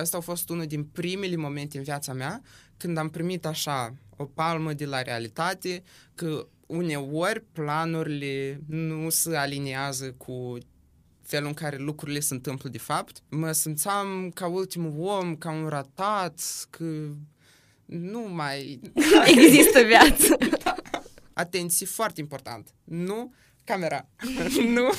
[0.00, 2.42] ăsta a fost unul din primele momente în viața mea
[2.76, 5.82] când am primit așa o palmă de la realitate,
[6.14, 10.58] că uneori planurile nu se aliniază cu
[11.22, 13.22] felul în care lucrurile se întâmplă de fapt.
[13.28, 16.40] Mă simțeam ca ultimul om, ca un ratat,
[16.70, 16.84] că
[17.84, 18.80] nu mai...
[19.36, 20.36] Există viață.
[20.64, 20.74] da.
[21.32, 22.74] Atenție, foarte important.
[22.84, 23.32] Nu
[23.64, 24.08] camera.
[24.76, 24.90] nu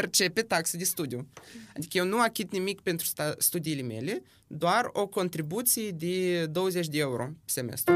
[0.00, 1.28] percepe taxe de studiu.
[1.76, 3.06] Adică eu nu achit nimic pentru
[3.38, 7.94] studiile mele, doar o contribuție de 20 de euro pe semestru.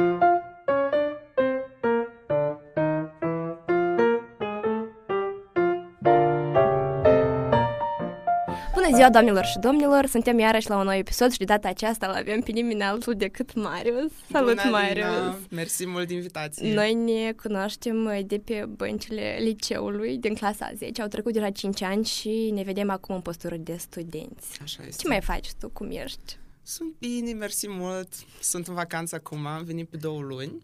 [9.00, 10.06] Ziua, doamnelor și domnilor!
[10.06, 13.14] Suntem iarăși la un nou episod și de data aceasta îl avem pe nimeni altul
[13.14, 14.12] decât Marius.
[14.30, 15.04] Salut, Bună, Marius!
[15.04, 15.38] Lina.
[15.50, 16.74] Mersi mult de invitație!
[16.74, 21.02] Noi ne cunoaștem de pe băncile liceului din clasa 10.
[21.02, 24.58] Au trecut deja 5 ani și ne vedem acum în postură de studenți.
[24.62, 25.02] Așa este.
[25.02, 25.68] Ce mai faci tu?
[25.68, 26.38] Cum ești?
[26.62, 28.08] Sunt bine, mersi mult.
[28.40, 30.62] Sunt în vacanță acum, am venit pe două luni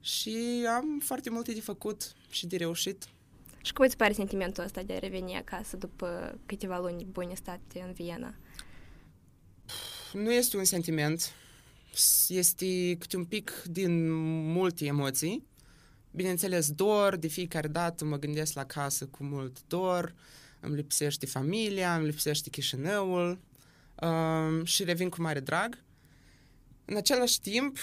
[0.00, 0.36] și
[0.76, 3.04] am foarte multe de făcut și de reușit.
[3.62, 7.82] Și cum îți pare sentimentul ăsta de a reveni acasă după câteva luni bune state
[7.86, 8.34] în Viena?
[10.12, 11.32] Nu este un sentiment,
[12.28, 14.10] este câte un pic din
[14.52, 15.46] multe emoții.
[16.10, 20.14] Bineînțeles, dor, de fiecare dată mă gândesc la casă cu mult dor,
[20.60, 23.40] îmi lipsește familia, îmi lipsește Chișinăul
[23.94, 25.78] um, și revin cu mare drag.
[26.84, 27.78] În același timp,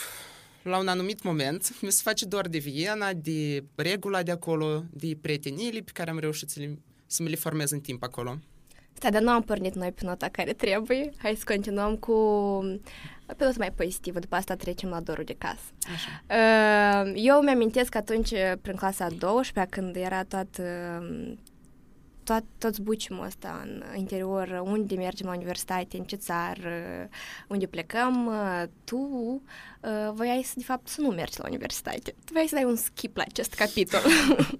[0.61, 5.17] la un anumit moment, mi se face doar de Viena, de regula de acolo, de
[5.21, 8.37] prietenile pe care am reușit să, le, să mi le formez în timp acolo.
[8.93, 11.11] Stai, dar nu am pornit noi pe nota care trebuie.
[11.17, 12.13] Hai să continuăm cu
[13.25, 14.19] pe notă mai pozitivă.
[14.19, 15.61] După asta trecem la dorul de casă.
[15.93, 16.23] Așa.
[16.29, 20.63] Uh, eu mi-amintesc atunci, prin clasa a 12 când era toată
[22.29, 27.09] tot, tot bucimul ăsta în interior, unde mergem la universitate, în ce țară,
[27.47, 28.31] unde plecăm,
[28.83, 32.15] tu uh, voiai să, de fapt, să nu mergi la universitate.
[32.25, 34.01] Tu voiai să dai un skip la acest capitol.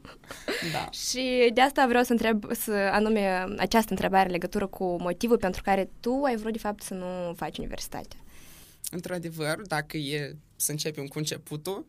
[0.74, 0.90] da.
[0.92, 5.62] și de asta vreau să întreb, să, anume, această întrebare în legătură cu motivul pentru
[5.62, 8.16] care tu ai vrut, de fapt, să nu faci universitate.
[8.92, 11.86] Într-adevăr, dacă e să începem cu începutul,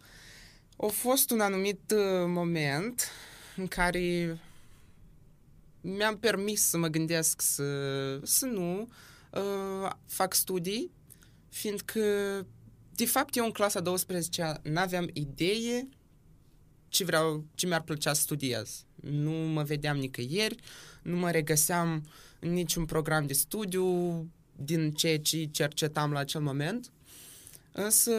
[0.76, 1.92] a fost un anumit
[2.26, 3.10] moment
[3.56, 4.38] în care
[5.80, 7.64] mi-am permis să mă gândesc să,
[8.22, 8.88] să nu
[9.30, 10.90] uh, fac studii,
[11.48, 12.00] fiindcă,
[12.94, 15.88] de fapt, eu în clasa 12 n-aveam idee
[16.88, 18.84] ce vreau, ce mi-ar plăcea să studiez.
[19.00, 20.56] Nu mă vedeam nicăieri,
[21.02, 22.04] nu mă regăseam
[22.40, 24.26] în niciun program de studiu
[24.56, 26.92] din ceea ce cercetam la acel moment.
[27.72, 28.12] Însă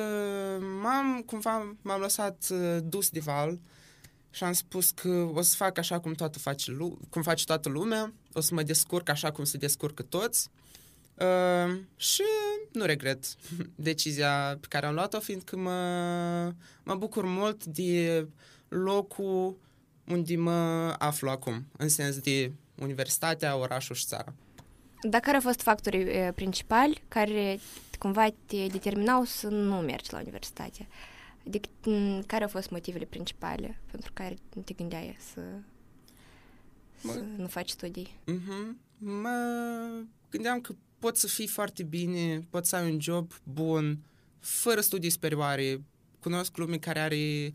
[0.81, 3.59] m-am, cumva, m-am lăsat uh, dus de val
[4.31, 6.77] și am spus că o să fac așa cum, toată face,
[7.09, 10.49] cum face toată lumea, o să mă descurc așa cum se descurcă toți
[11.15, 12.23] uh, și
[12.71, 13.25] nu regret
[13.75, 16.53] decizia pe care am luat-o, fiindcă mă,
[16.83, 18.27] mă bucur mult de
[18.67, 19.57] locul
[20.07, 24.33] unde mă aflu acum, în sens de universitatea, orașul și țara.
[25.01, 26.05] Dar care au fost factorii
[26.35, 27.59] principali care
[27.99, 30.87] cumva te determinau să nu mergi la universitate?
[31.47, 31.69] Adică,
[32.25, 35.41] care au fost motivele principale pentru care te gândeai să,
[37.02, 37.12] mă...
[37.12, 38.19] să nu faci studii?
[38.31, 38.75] Uh-huh.
[38.97, 39.90] Mă
[40.29, 44.00] gândeam că pot să fii foarte bine, pot să ai un job bun,
[44.40, 45.84] fără studii superioare.
[46.19, 47.53] Cunosc lume care are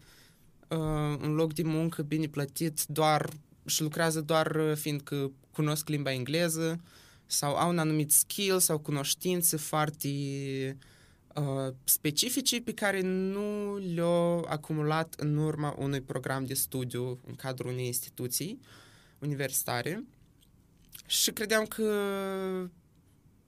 [0.69, 3.31] uh, un loc de muncă bine plătit doar
[3.67, 6.81] și lucrează doar fiindcă cunosc limba engleză
[7.27, 10.09] sau au un anumit skill sau cunoștințe foarte
[11.37, 17.71] uh, specifice pe care nu le-au acumulat în urma unui program de studiu în cadrul
[17.71, 18.61] unei instituții
[19.19, 20.05] universitare
[21.07, 21.93] și credeam că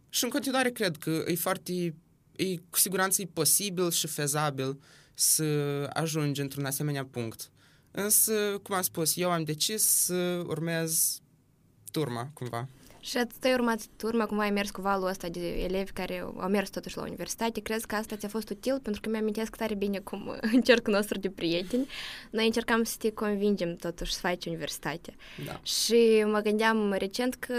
[0.09, 1.95] și în continuare cred că e foarte
[2.37, 4.81] e, cu siguranță e posibil și fezabil
[5.15, 5.45] să
[5.93, 7.51] ajungi într-un asemenea punct.
[7.91, 11.21] Însă, cum am spus, eu am decis să urmez
[11.91, 12.69] turma, cumva.
[13.09, 16.49] Și ați ai urmat turma, cum ai mers cu valul ăsta de elevi care au
[16.49, 17.61] mers totuși la universitate.
[17.61, 18.81] Crezi că asta ți-a fost util?
[18.83, 21.89] Pentru că mi-amintesc tare bine cum încerc nostru de prieteni.
[22.31, 25.15] Noi încercam să te convingem totuși să faci universitate.
[25.47, 25.61] Da.
[25.63, 27.55] Și mă gândeam recent că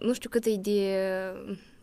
[0.00, 0.98] nu știu cât e de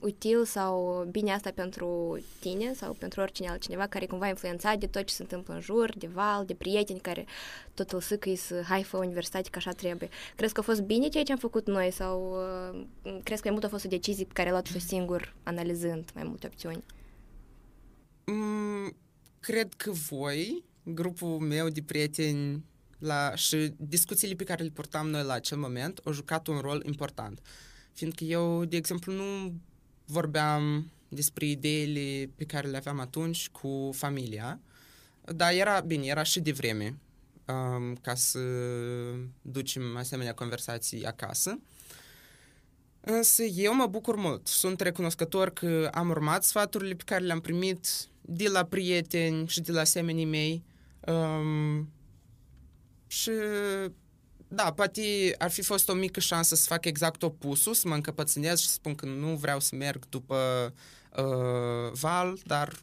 [0.01, 5.03] util sau bine asta pentru tine sau pentru oricine altcineva care cumva influențat de tot
[5.03, 7.25] ce se întâmplă în jur, de val, de prieteni care
[7.73, 10.09] tot îl sâcăi să hai fă universitate că așa trebuie.
[10.35, 12.37] Crezi că a fost bine ceea ce am făcut noi sau
[12.73, 16.11] uh, crezi că mai mult a fost o decizie pe care ai luat-o singur, analizând
[16.13, 16.83] mai multe opțiuni?
[18.25, 18.95] Mm,
[19.39, 22.63] cred că voi, grupul meu de prieteni
[22.97, 26.83] la, și discuțiile pe care le purtam noi la acel moment au jucat un rol
[26.85, 27.41] important.
[27.93, 29.53] Fiindcă eu, de exemplu, nu
[30.11, 34.59] vorbeam despre ideile pe care le aveam atunci cu familia.
[35.25, 36.97] Dar era bine, era și de vreme
[37.45, 38.39] um, ca să
[39.41, 41.59] ducem asemenea conversații acasă.
[43.01, 44.47] Însă eu mă bucur mult.
[44.47, 47.87] Sunt recunoscător că am urmat sfaturile pe care le-am primit
[48.21, 50.63] de la prieteni și de la semenii mei.
[51.07, 51.89] Um,
[53.07, 53.31] și
[54.53, 58.59] da, poate ar fi fost o mică șansă să fac exact opusul, să mă încăpățânez
[58.59, 60.73] și să spun că nu vreau să merg după
[61.17, 62.79] uh, val, dar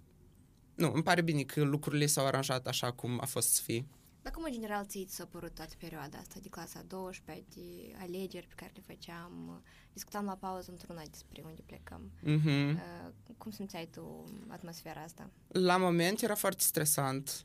[0.74, 3.86] nu, îmi pare bine că lucrurile s-au aranjat așa cum a fost să fie.
[4.22, 8.46] Dar cum în general ți s-a părut toată perioada asta de clasa 12, de alegeri
[8.46, 9.62] pe care le făceam?
[9.92, 12.10] Discutam la pauză într-una despre unde plecăm.
[12.22, 12.74] Mm-hmm.
[12.74, 15.30] Uh, cum simțeai tu atmosfera asta?
[15.48, 17.44] La moment era foarte stresant.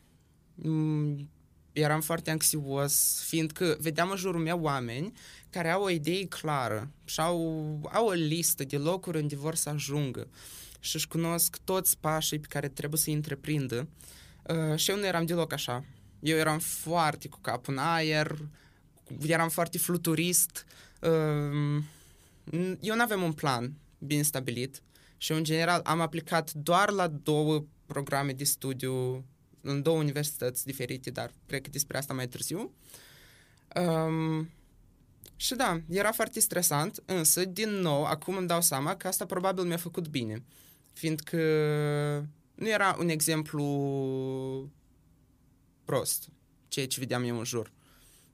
[1.74, 5.14] Mm, eram foarte anxios, fiindcă vedeam în jurul meu oameni
[5.50, 7.38] care au o idee clară și au,
[7.92, 10.28] au o listă de locuri unde vor să ajungă
[10.80, 13.88] și își cunosc toți pașii pe care trebuie să-i întreprindă.
[14.44, 15.86] Uh, și eu nu eram deloc așa.
[16.20, 18.38] Eu eram foarte cu capul în aer,
[19.28, 20.66] eram foarte fluturist.
[21.00, 21.84] Uh,
[22.80, 24.82] eu nu aveam un plan bine stabilit
[25.18, 29.26] și eu, în general, am aplicat doar la două programe de studiu
[29.64, 32.74] în două universități diferite, dar cred că despre asta mai târziu.
[33.76, 34.50] Um,
[35.36, 39.64] și da, era foarte stresant, însă, din nou, acum îmi dau seama că asta probabil
[39.64, 40.44] mi-a făcut bine,
[40.94, 41.38] fiindcă
[42.56, 43.64] nu era un exemplu
[45.86, 46.28] prost,
[46.68, 47.72] ceea ce vedeam eu în jur.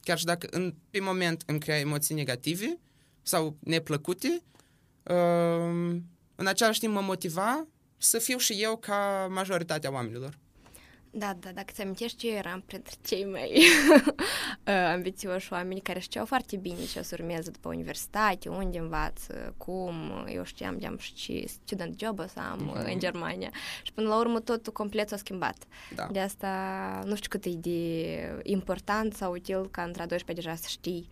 [0.02, 2.80] Chiar și dacă în, pe moment îmi crea emoții negative
[3.22, 4.42] sau neplăcute,
[5.04, 6.06] um,
[6.36, 7.68] în același timp mă motiva
[7.98, 10.38] să fiu și eu ca majoritatea oamenilor.
[11.12, 13.64] Da, da, dacă ți amintești, eu eram printre cei mai
[14.94, 19.94] ambițioși oameni care știau foarte bine ce o să urmeze după universitate, unde învață, cum,
[20.28, 22.92] eu știam de am și student job o să am mm-hmm.
[22.92, 23.50] în Germania.
[23.84, 25.58] Și până la urmă totul complet s-a schimbat.
[25.96, 26.08] Da.
[26.12, 26.50] De asta
[27.06, 31.10] nu știu cât e de important sau util ca între a 12 deja să știi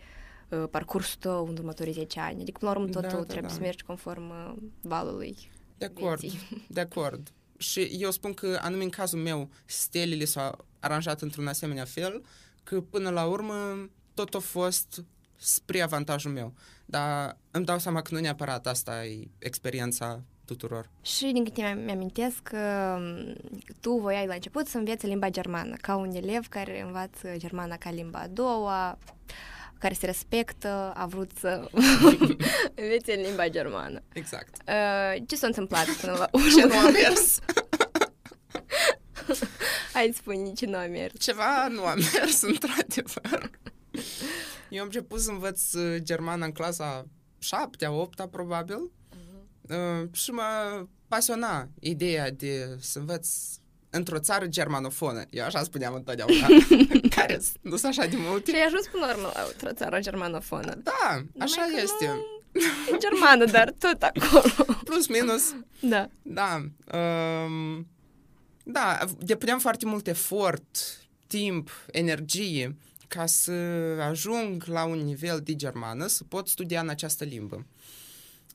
[0.49, 2.41] uh, parcursul tău în următorii 10 ani.
[2.41, 3.53] Adică până la urmă totul da, da, trebuie da.
[3.53, 5.37] să mergi conform uh, valului
[5.77, 6.65] De acord, vieții.
[6.67, 7.31] de acord.
[7.57, 12.23] Și eu spun că, anume în cazul meu, stelele s-au aranjat într-un asemenea fel,
[12.63, 15.03] că până la urmă tot a fost
[15.35, 16.53] spre avantajul meu.
[16.85, 20.89] Dar îmi dau seama că nu neapărat asta e experiența tuturor.
[21.01, 22.97] Și din câte mi-amintesc că
[23.79, 27.91] tu voiai la început să înveți limba germană, ca un elev care învață germana ca
[27.91, 28.97] limba a doua,
[29.79, 31.69] care se respectă, a vrut să
[32.81, 34.01] învețe în limba germană.
[34.13, 34.55] Exact.
[34.67, 36.47] Uh, ce s-a întâmplat până la urmă?
[36.57, 37.39] Ce nu a mers?
[39.93, 41.13] Hai spune ce nu a mers.
[41.19, 43.49] Ceva nu a mers, într-adevăr.
[44.69, 47.07] Eu am început să învăț uh, germană în clasa
[47.39, 48.91] 7 8 probabil.
[48.91, 50.01] Uh-huh.
[50.01, 50.43] Uh, și mă
[51.07, 53.29] pasiona ideea de să învăț
[53.97, 55.23] într-o țară germanofonă.
[55.29, 56.47] Eu așa spuneam întotdeauna,
[57.15, 58.51] care nu sunt așa de multe.
[58.51, 60.73] Și ai ajuns până la urmă la o țară germanofonă.
[60.83, 62.05] Da, așa Numai este.
[62.91, 64.65] Nu germană, dar tot acolo.
[64.83, 65.55] Plus, minus.
[65.79, 66.09] Da.
[66.21, 66.63] Da.
[66.97, 67.87] Um,
[68.63, 70.77] da, depuneam foarte mult efort,
[71.27, 72.75] timp, energie
[73.07, 73.51] ca să
[74.09, 77.65] ajung la un nivel de germană, să pot studia în această limbă.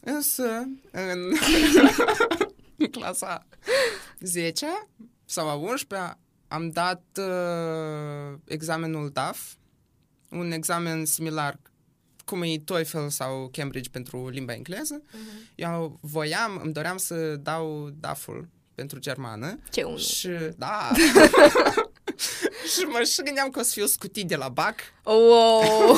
[0.00, 0.44] Însă,
[0.90, 1.32] în,
[2.76, 3.46] în clasa
[4.20, 4.66] 10
[5.32, 9.54] sau a 11 am dat uh, examenul DAF,
[10.30, 11.58] un examen similar
[12.24, 15.02] cum e TOEFL sau Cambridge pentru limba engleză.
[15.02, 15.54] Uh-huh.
[15.54, 19.58] Eu voiam, îmi doream să dau DAF-ul pentru germană.
[19.70, 19.98] Ce unul?
[19.98, 20.90] Și, da.
[22.72, 24.80] și mă și gândeam că o să fiu scutit de la BAC.
[25.04, 25.96] Wow!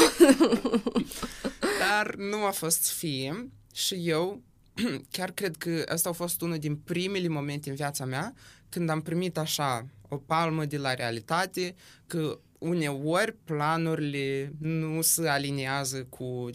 [1.88, 4.42] Dar nu a fost fie și eu
[5.10, 8.34] chiar cred că asta a fost unul din primele momente în viața mea
[8.74, 11.74] când am primit așa o palmă de la realitate,
[12.06, 16.50] că uneori planurile nu se aliniază cu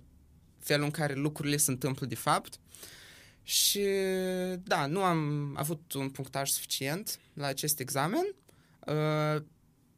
[0.59, 2.59] felul în care lucrurile se întâmplă de fapt.
[3.43, 3.81] Și
[4.63, 8.35] da, nu am avut un punctaj suficient la acest examen
[8.88, 9.41] uh,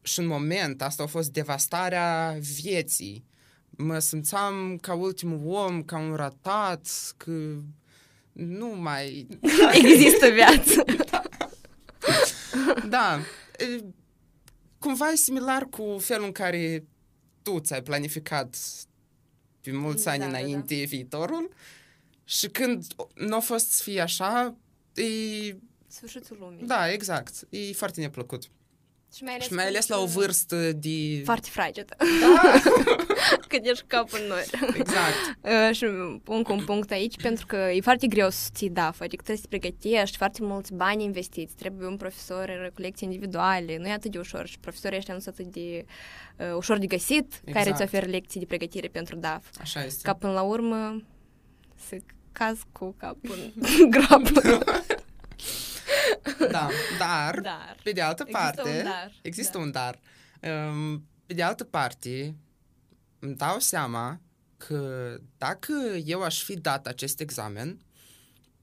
[0.01, 3.25] și în moment asta a fost devastarea vieții.
[3.69, 7.31] Mă simțeam ca ultimul om, ca un ratat, că
[8.31, 9.27] nu mai...
[9.83, 10.83] Există viață.
[11.11, 11.21] da.
[12.89, 13.20] da.
[14.79, 16.86] Cumva e similar cu felul în care
[17.41, 18.58] tu ți-ai planificat
[19.62, 20.86] pe mulți ani da, înainte da.
[20.86, 21.50] viitorul
[22.24, 24.55] și când nu a fost să fie așa,
[24.93, 25.03] e...
[25.88, 26.65] Sfârșitul lumii.
[26.65, 27.48] Da, exact.
[27.50, 28.50] E foarte neplăcut.
[29.15, 31.21] Și mai ales, Și mai ales la o vârstă de...
[31.23, 31.95] Foarte fragedă.
[31.97, 32.61] Da,
[33.47, 34.49] Când ești cap în nori.
[34.73, 35.15] exact.
[35.41, 35.85] Uh, și
[36.23, 39.37] pun cu un punct aici pentru că e foarte greu să ții DAF, adică trebuie
[39.37, 43.91] să te pregătești, foarte mulți bani investiți, trebuie un profesor cu lecții individuale, nu e
[43.91, 45.85] atât de ușor și profesorii ăștia nu sunt atât de
[46.37, 47.51] uh, ușor de găsit exact.
[47.51, 49.45] care îți oferă lecții de pregătire pentru DAF.
[49.59, 50.01] Așa este.
[50.03, 51.03] Ca până la urmă
[51.87, 51.97] să
[52.31, 54.63] caz cu capul în groapă.
[56.51, 59.63] Da, dar, Dar pe de altă Există parte, un dar, există da.
[59.63, 59.99] un dar.
[60.69, 62.35] Um, pe de altă parte,
[63.19, 64.21] îmi dau seama
[64.57, 65.73] că dacă
[66.05, 67.79] eu aș fi dat acest examen,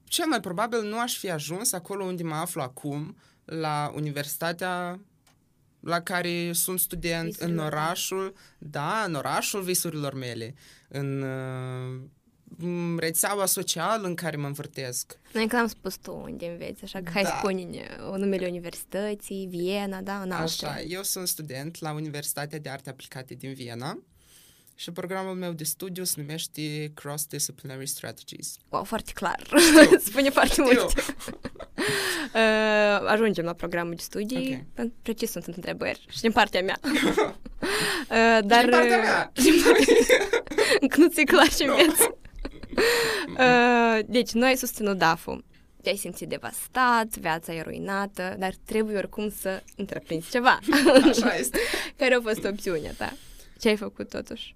[0.03, 4.99] cel mai probabil nu aș fi ajuns acolo unde mă aflu acum, la universitatea
[5.79, 7.67] la care sunt student, Visurilor în tale.
[7.67, 10.53] orașul, da, în orașul visurilor mele,
[10.87, 11.29] în uh,
[11.87, 12.11] m,
[12.97, 15.19] rețeaua socială în care mă învârtesc.
[15.33, 17.35] Noi încă am spus tu unde înveți, așa că hai Da.
[17.37, 17.87] spune-ne
[18.17, 20.69] numele universității, Viena, da, în Austria.
[20.69, 23.99] Așa, eu sunt student la Universitatea de Arte Aplicate din Viena
[24.75, 28.55] și programul meu de studiu se numește Cross Disciplinary Strategies.
[28.69, 29.43] Wow, foarte clar.
[30.05, 30.63] Spune foarte Știu.
[30.63, 30.93] mult.
[32.35, 34.67] uh, ajungem la programul de studii.
[34.79, 34.87] Ok.
[35.01, 36.79] Precis sunt întrebări și din partea mea.
[36.83, 39.31] uh, dar, din partea mea!
[39.37, 39.95] uh, din partea-
[40.79, 41.71] Încă nu ți-e clar ce Nu.
[41.77, 42.09] înveți.
[43.37, 45.45] Uh, deci, noi susținut DAF-ul.
[45.81, 50.59] Te-ai simțit devastat, viața e ruinată, dar trebuie oricum să întreprinzi ceva.
[51.09, 51.59] Așa este.
[51.95, 53.13] Care a fost opțiunea ta?
[53.59, 54.55] Ce ai făcut totuși?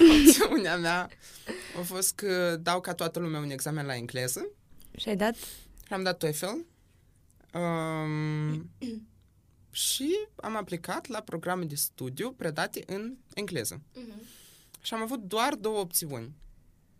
[0.00, 1.08] Opțiunea mea
[1.78, 4.48] a fost că dau ca toată lumea un examen la engleză
[4.96, 5.34] Și ai dat?
[5.86, 6.46] și am dat TOEFL
[7.52, 8.70] um,
[9.70, 13.82] și am aplicat la programe de studiu predate în engleză.
[14.80, 16.34] Și am avut doar două opțiuni.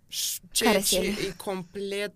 [0.09, 1.19] Și Ceea Care ce sunt?
[1.19, 2.15] e complet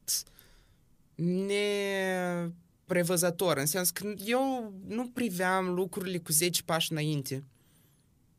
[2.84, 7.44] neprevăzător, în sens că eu nu priveam lucrurile cu 10 pași înainte.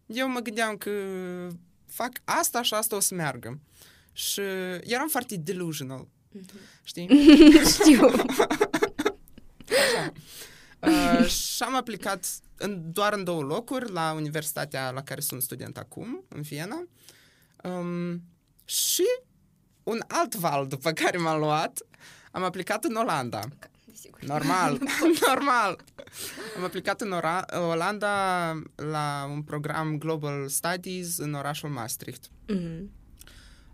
[0.05, 0.91] Eu mă gândeam că
[1.85, 3.59] fac asta și asta o să meargă.
[4.13, 4.41] Și
[4.81, 6.07] eram foarte delusional,
[6.83, 7.07] știi?
[7.73, 8.05] Știu.
[9.67, 10.11] Așa.
[11.21, 12.25] Uh, și am aplicat
[12.57, 16.87] în, doar în două locuri, la universitatea la care sunt student acum, în Viena.
[17.63, 18.21] Um,
[18.65, 19.03] și
[19.91, 21.79] un alt val după care m-am luat,
[22.31, 23.39] am aplicat în Olanda.
[23.85, 24.21] Desigur.
[24.21, 24.79] Normal,
[25.27, 25.79] normal.
[26.57, 32.25] Am aplicat în Ora- Olanda la un program Global Studies în orașul Maastricht.
[32.47, 32.91] Mhm.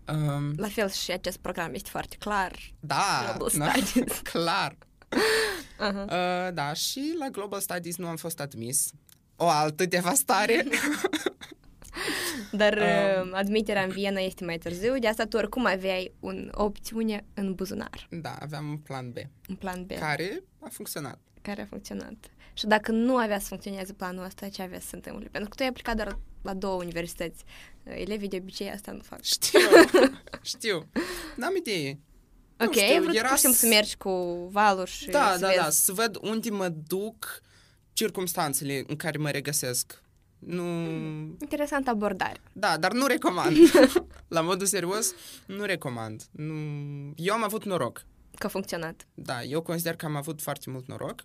[0.07, 2.51] Um, La fel și acest program este foarte clar.
[2.79, 4.17] da, Global na- Studies.
[4.31, 4.77] clar.
[5.77, 6.05] Aha.
[6.09, 8.89] Uh, da, și la Global Studies nu am fost admis.
[9.35, 10.65] O altă devastare.
[12.51, 12.73] Dar
[13.21, 13.27] Um.
[13.29, 17.25] uh, admiterea în Viena este mai târziu, de asta tu oricum aveai un, o opțiune
[17.33, 19.15] în buzunar, da, aveam un plan B,
[19.49, 21.19] un plan B, care a funcționat.
[21.41, 22.13] care a funcționat.
[22.53, 25.27] Și dacă nu avea să funcționeze planul ăsta, ce avea să se întâmple?
[25.31, 27.43] Pentru că tu ai aplicat doar la două universități.
[27.83, 29.21] Uh, Elevii de obicei asta nu fac.
[29.23, 29.59] Știu,
[30.41, 30.87] știu.
[31.35, 31.99] N-am idee.
[32.57, 34.09] Nu Ok, știu, ai vrut era pur și simplu s- să mergi cu
[34.51, 35.59] valul și Da, să da, vezi.
[35.59, 37.41] da, să văd unde mă duc
[37.93, 40.03] circumstanțele în care mă regăsesc.
[40.39, 40.63] Nu...
[41.41, 42.39] Interesantă abordare.
[42.53, 43.57] Da, dar nu recomand.
[44.27, 45.13] La modul serios,
[45.45, 46.23] nu recomand.
[46.31, 46.53] Nu...
[47.15, 48.05] Eu am avut noroc.
[48.37, 49.07] Că a funcționat.
[49.13, 51.23] Da, eu consider că am avut foarte mult noroc,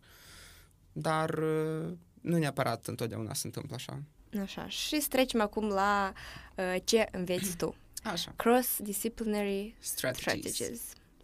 [0.93, 4.03] dar uh, nu neapărat întotdeauna se întâmplă așa.
[4.43, 4.69] Așa.
[4.69, 6.13] Și să trecem acum la
[6.57, 7.75] uh, ce înveți tu.
[8.13, 8.33] Așa.
[8.37, 10.55] Cross-disciplinary Strategies.
[10.55, 10.81] strategies.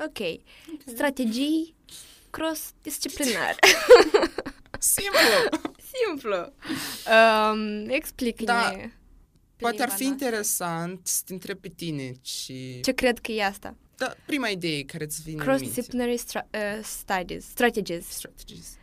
[0.06, 0.40] Ok.
[0.94, 1.74] Strategii
[2.30, 3.54] cross-disciplinar.
[4.78, 5.58] Simplu!
[5.92, 6.52] Simplu.
[7.12, 8.46] Um, explică-ne.
[8.46, 8.90] Da, pe
[9.56, 10.26] Poate ar limba fi noastră.
[10.26, 12.80] interesant să te întreb pe tine și...
[12.80, 13.74] Ce cred că e asta?
[13.96, 15.64] Da, prima idee care îți vine în minte.
[15.64, 18.04] Cross-disciplinary stra- uh, studies, strategies.
[18.08, 18.76] Strategies.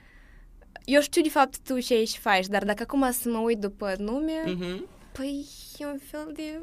[0.86, 3.96] Eu știu de fapt tu ce ești faci, dar dacă acum să mă uit după
[3.98, 4.88] nume, Mhm.
[5.12, 5.46] păi
[5.78, 6.62] e un fel de...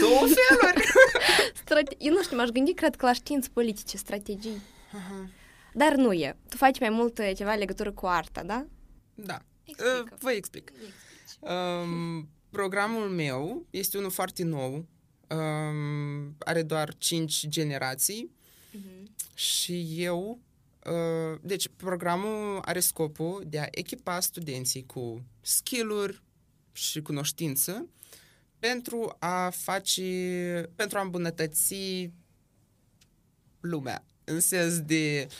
[0.00, 0.86] Două feluri!
[1.64, 4.62] Strate- Eu nu știu, m-aș gândi, cred că la științe politice, strategii.
[4.94, 5.28] Aha.
[5.74, 6.36] Dar nu e.
[6.48, 8.66] Tu faci mai mult uh, ceva în legătură cu arta, da?
[9.14, 9.38] Da.
[9.64, 10.04] Explică.
[10.12, 10.72] Uh, vă explic.
[11.40, 14.86] Um, programul meu este unul foarte nou.
[15.28, 18.30] Um, are doar 5 generații
[18.72, 19.14] Mhm.
[19.34, 20.40] și eu...
[20.86, 26.22] Uh, deci, programul are scopul de a echipa studenții cu skill-uri
[26.72, 27.88] și cunoștință
[28.58, 31.74] pentru a face, pentru a îmbunătăți
[33.60, 35.34] lumea, în sens de uh,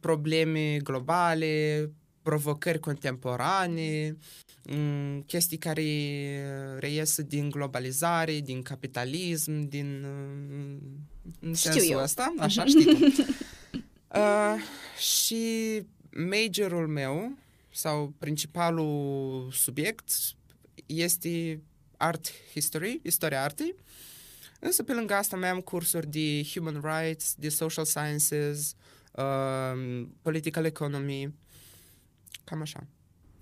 [0.00, 1.90] probleme globale,
[2.22, 4.16] provocări contemporane,
[4.70, 5.84] um, chestii care
[6.78, 10.78] reies din globalizare, din capitalism, din uh,
[11.40, 12.02] în Știu sensul eu.
[12.02, 12.98] ăsta, așa știi tu.
[14.14, 14.54] Uh,
[14.98, 15.82] și
[16.30, 17.36] majorul meu
[17.72, 20.12] sau principalul subiect
[20.86, 21.62] este
[21.96, 23.74] art history, istoria artei,
[24.60, 28.74] însă pe lângă asta mai am cursuri de human rights, de social sciences,
[29.14, 31.34] uh, political economy,
[32.44, 32.86] cam așa.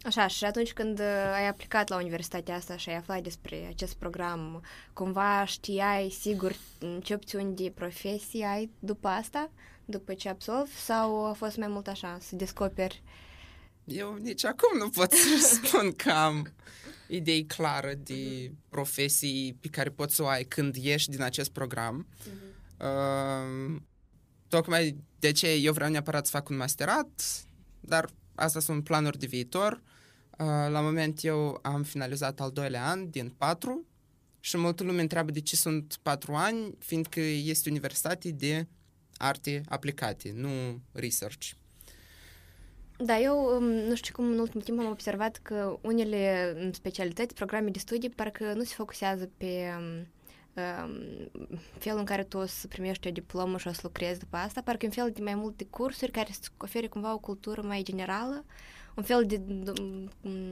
[0.05, 3.95] Așa, și atunci când uh, ai aplicat la universitatea asta și ai aflat despre acest
[3.95, 6.57] program, cumva știai sigur
[7.03, 9.51] ce opțiuni de profesie ai după asta,
[9.85, 13.03] după ce absolvi, sau a fost mai mult așa, să descoperi?
[13.85, 16.53] Eu nici acum nu pot să spun că am
[17.09, 22.07] idei clară de profesii pe care poți să o ai când ieși din acest program.
[22.07, 22.51] Uh-huh.
[22.81, 23.77] Uh,
[24.57, 27.11] tocmai de ce eu vreau neapărat să fac un masterat,
[27.81, 29.73] dar asta sunt planuri de viitor.
[29.73, 33.87] Uh, la moment eu am finalizat al doilea an din patru
[34.41, 38.67] și multă lume întreabă de ce sunt patru ani, fiindcă este universitate de
[39.17, 41.51] arte aplicate, nu research.
[42.99, 47.71] Da, eu um, nu știu cum în ultimul timp am observat că unele specialități, programe
[47.71, 50.07] de studii, parcă nu se focusează pe um, um,
[51.79, 54.63] felul în care tu o să primești o diplomă și o să lucrezi după asta,
[54.63, 58.45] parcă un fel de mai multe cursuri care să ofere cumva o cultură mai generală,
[58.95, 59.43] un fel de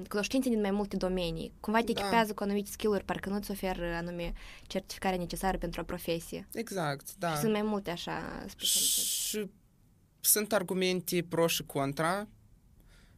[0.08, 1.52] cunoștințe din mai multe domenii.
[1.60, 2.00] Cumva te da.
[2.00, 6.48] echipează cu anumite skill-uri, parcă nu-ți oferă anume certificarea necesară pentru o profesie.
[6.52, 7.30] Exact, da.
[7.30, 9.26] Și sunt mai multe așa specialități.
[9.28, 9.50] Și
[10.20, 12.28] sunt argumente pro și contra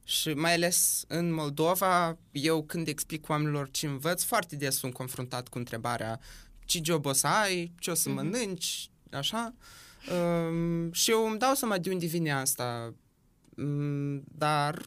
[0.05, 5.49] și mai ales în Moldova, eu când explic oamenilor ce învăț, foarte des sunt confruntat
[5.49, 6.21] cu întrebarea
[6.73, 8.15] ce job o să ai, ce o să mm-hmm.
[8.15, 9.55] mănânci, așa.
[10.13, 12.95] Um, și eu îmi dau seama de unde vine asta.
[13.57, 14.83] Um, dar,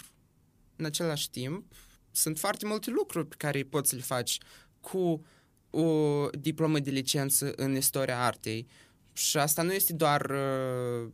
[0.75, 1.73] în același timp,
[2.11, 4.37] sunt foarte multe lucruri pe care poți să le faci
[4.79, 5.25] cu
[5.69, 8.67] o diplomă de licență în istoria artei.
[9.13, 11.09] Și asta nu este doar uh,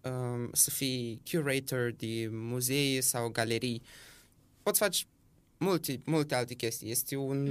[0.00, 3.82] um, să fii curator de muzee sau galerii.
[4.62, 5.04] Poți face
[5.58, 6.90] multe, multe alte chestii.
[6.90, 7.42] Este un,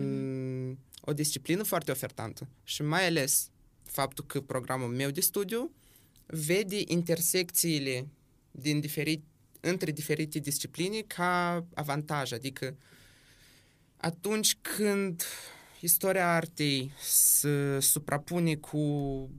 [0.70, 0.78] mm.
[1.02, 3.50] O disciplină foarte ofertantă și mai ales
[3.84, 5.72] faptul că programul meu de studiu
[6.26, 8.08] vede intersecțiile
[8.52, 9.24] din diferit,
[9.60, 12.78] între diferite discipline ca avantaj, adică
[13.98, 15.24] atunci când
[15.80, 19.30] istoria artei se suprapune cu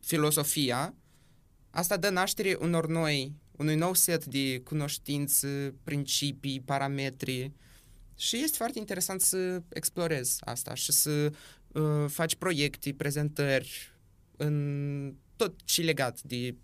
[0.00, 0.94] filosofia,
[1.74, 7.52] Asta dă naștere unor noi, unui nou set de cunoștințe, principii, parametri
[8.16, 11.32] și este foarte interesant să explorezi asta și să
[11.72, 13.92] uh, faci proiecte, prezentări
[14.36, 16.54] în tot ce legat de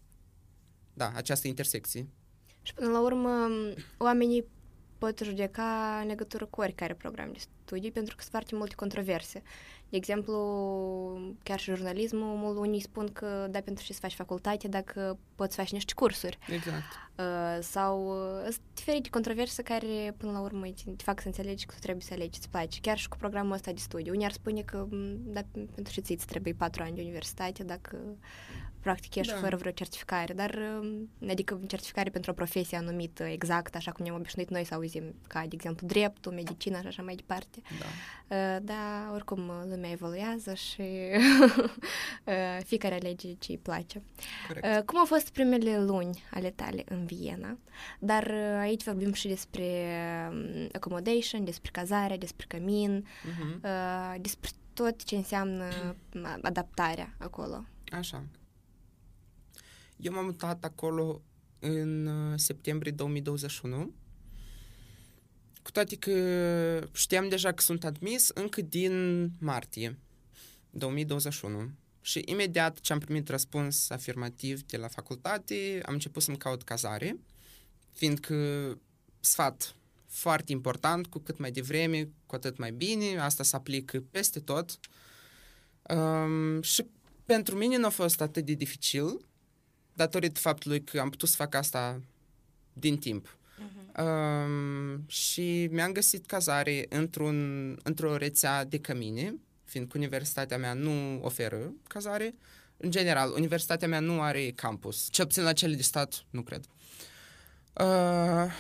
[0.94, 2.08] da, această intersecție.
[2.62, 3.48] Și până la urmă,
[3.98, 4.44] oamenii
[4.98, 9.42] pot judeca în legătură cu oricare program de studii, pentru că sunt foarte multe controverse.
[9.88, 10.34] De exemplu,
[11.42, 15.74] chiar și jurnalismul, unii spun că da, pentru ce să faci facultate dacă poți face
[15.74, 16.38] niște cursuri.
[16.54, 16.84] Exact.
[17.18, 21.74] Uh, sau uh, sunt diferite controverse care, până la urmă, te fac să înțelegi că
[21.74, 22.80] tu trebuie să alegi ce-ți place.
[22.80, 24.12] Chiar și cu programul ăsta de studiu.
[24.12, 25.40] Unii ar spune că da,
[25.74, 27.98] pentru ce ți trebuie patru ani de universitate dacă
[28.88, 29.38] practic ești da.
[29.38, 34.16] fără vreo certificare, dar um, adică certificare pentru o profesie anumită exact, așa cum ne-am
[34.16, 37.58] obișnuit noi să auzim, ca de exemplu dreptul, medicina și așa mai departe.
[37.78, 37.86] Da.
[38.36, 40.82] Uh, da, oricum lumea evoluează și
[42.24, 44.02] uh, fiecare alege ce îi place.
[44.46, 44.66] Corect.
[44.66, 47.58] Uh, cum au fost primele luni ale tale în Viena?
[47.98, 49.64] Dar aici vorbim și despre
[50.30, 54.20] um, accommodation, despre cazare, despre cămin, uh-huh.
[54.20, 55.64] despre tot ce înseamnă
[56.42, 57.64] adaptarea acolo.
[57.92, 58.24] Așa.
[60.00, 61.22] Eu m-am mutat acolo
[61.58, 63.94] în uh, septembrie 2021,
[65.62, 69.98] cu toate că știam deja că sunt admis încă din martie
[70.70, 71.70] 2021.
[72.00, 77.18] Și imediat ce am primit răspuns afirmativ de la facultate, am început să-mi caut cazare,
[77.92, 78.34] fiindcă
[79.20, 79.74] sfat
[80.06, 84.78] foarte important, cu cât mai devreme, cu atât mai bine, asta se aplică peste tot.
[85.82, 86.86] Um, și
[87.24, 89.27] pentru mine nu a fost atât de dificil,
[89.98, 92.00] datorită faptului că am putut să fac asta
[92.72, 93.26] din timp.
[93.28, 94.02] Uh-huh.
[94.02, 99.34] Um, și mi-am găsit cazare într-un, într-o rețea de cămine,
[99.64, 102.34] fiindcă universitatea mea nu oferă cazare.
[102.76, 105.08] În general, universitatea mea nu are campus.
[105.10, 106.64] Ce puțin la cele de stat, nu cred.
[107.72, 108.52] Uh,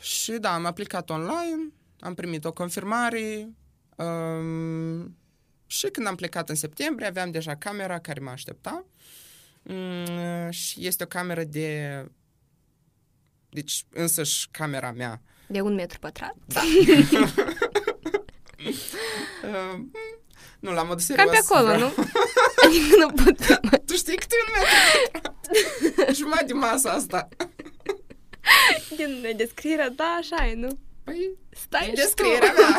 [0.00, 3.48] și da, am aplicat online, am primit o confirmare
[3.96, 5.16] um,
[5.66, 8.70] și când am plecat în septembrie aveam deja camera care mă aștepta.
[8.70, 8.90] Mm,
[10.50, 12.04] și este o cameră de...
[13.48, 15.22] Deci, însăși, camera mea.
[15.46, 16.34] De un metru pătrat?
[16.46, 16.60] Da.
[19.44, 19.78] uh,
[20.60, 21.24] nu, la mod serios.
[21.24, 21.78] Cam pe acolo, vreau.
[21.96, 22.04] nu?
[22.64, 23.60] Adică nu pot.
[23.86, 24.74] tu știi cât e un metru
[25.12, 26.14] pătrat?
[26.20, 27.28] Jumătate de masă asta.
[28.96, 30.78] Din descrierea, da, așa e, nu?
[31.04, 32.60] Păi, Stai și descrierea tu.
[32.60, 32.78] mea.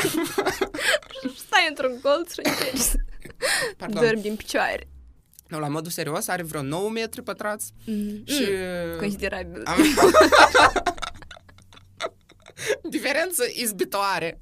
[1.36, 2.96] Stai într-un colț și încerci să
[3.78, 4.04] Pardon.
[4.04, 4.88] dormi din picioare.
[5.48, 8.24] Nu, la modul serios, are vreo 9 metri pătrați Mm.
[8.26, 8.42] și...
[8.94, 9.00] Mm.
[9.00, 9.62] Considerabil.
[9.66, 9.78] Am...
[12.90, 14.42] Diferență izbitoare.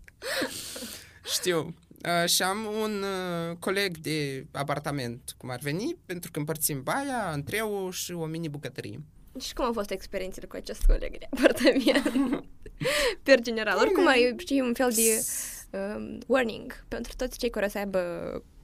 [1.34, 1.76] Știu.
[2.24, 7.32] Uh, și am un uh, coleg de apartament, cum ar veni, pentru că împărțim baia,
[7.34, 9.00] întreu și o mini-bucătărie.
[9.40, 12.44] Și cum au fost experiențele cu acest coleg de apartament?
[13.24, 13.78] Per general.
[13.78, 15.26] Oricum, ai știi, un fel de
[15.74, 18.00] um, warning pentru toți cei care o să aibă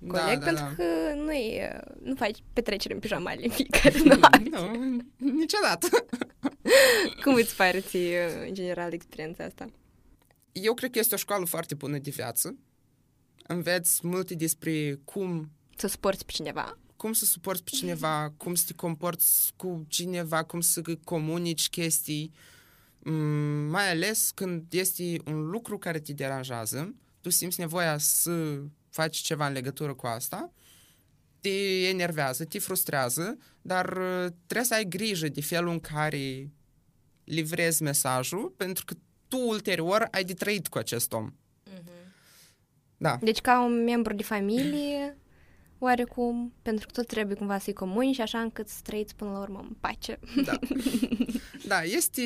[0.08, 0.74] coleg, da, pentru da.
[0.76, 4.50] că nu, e, nu faci petrecere în pijamale în fiecare noapte.
[4.50, 5.88] nu, niciodată.
[7.24, 9.70] Cum îți pare ție, în general, experiența asta?
[10.52, 12.56] Eu cred că este o școală foarte bună de viață.
[13.48, 16.78] Înveți multe despre cum Să suporți pe cineva?
[17.00, 22.32] cum să suporți pe cineva, cum să te comporți cu cineva, cum să comunici chestii,
[22.32, 22.40] mm,
[23.70, 29.48] mai ales când este un lucru care te deranjează, tu simți nevoia să faci ceva
[29.48, 30.52] în legătură cu asta,
[31.42, 36.52] te enervează, te frustrează, dar uh, trebuie să ai grijă de felul în care
[37.24, 38.94] livrezi mesajul, pentru că
[39.28, 41.34] tu ulterior ai de trăit cu acest om.
[42.98, 43.18] Da.
[43.22, 45.18] Deci ca un membru de familie,
[45.80, 49.40] oarecum, pentru că tot trebuie cumva să-i comuni și așa încât să trăiți până la
[49.40, 50.20] urmă în pace.
[50.46, 50.60] Da.
[51.70, 52.22] da, este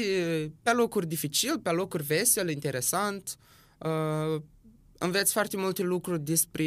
[0.62, 3.36] pe locuri dificil, pe locuri vesel, interesant.
[3.78, 4.42] Uh,
[4.98, 6.66] înveți foarte multe lucruri despre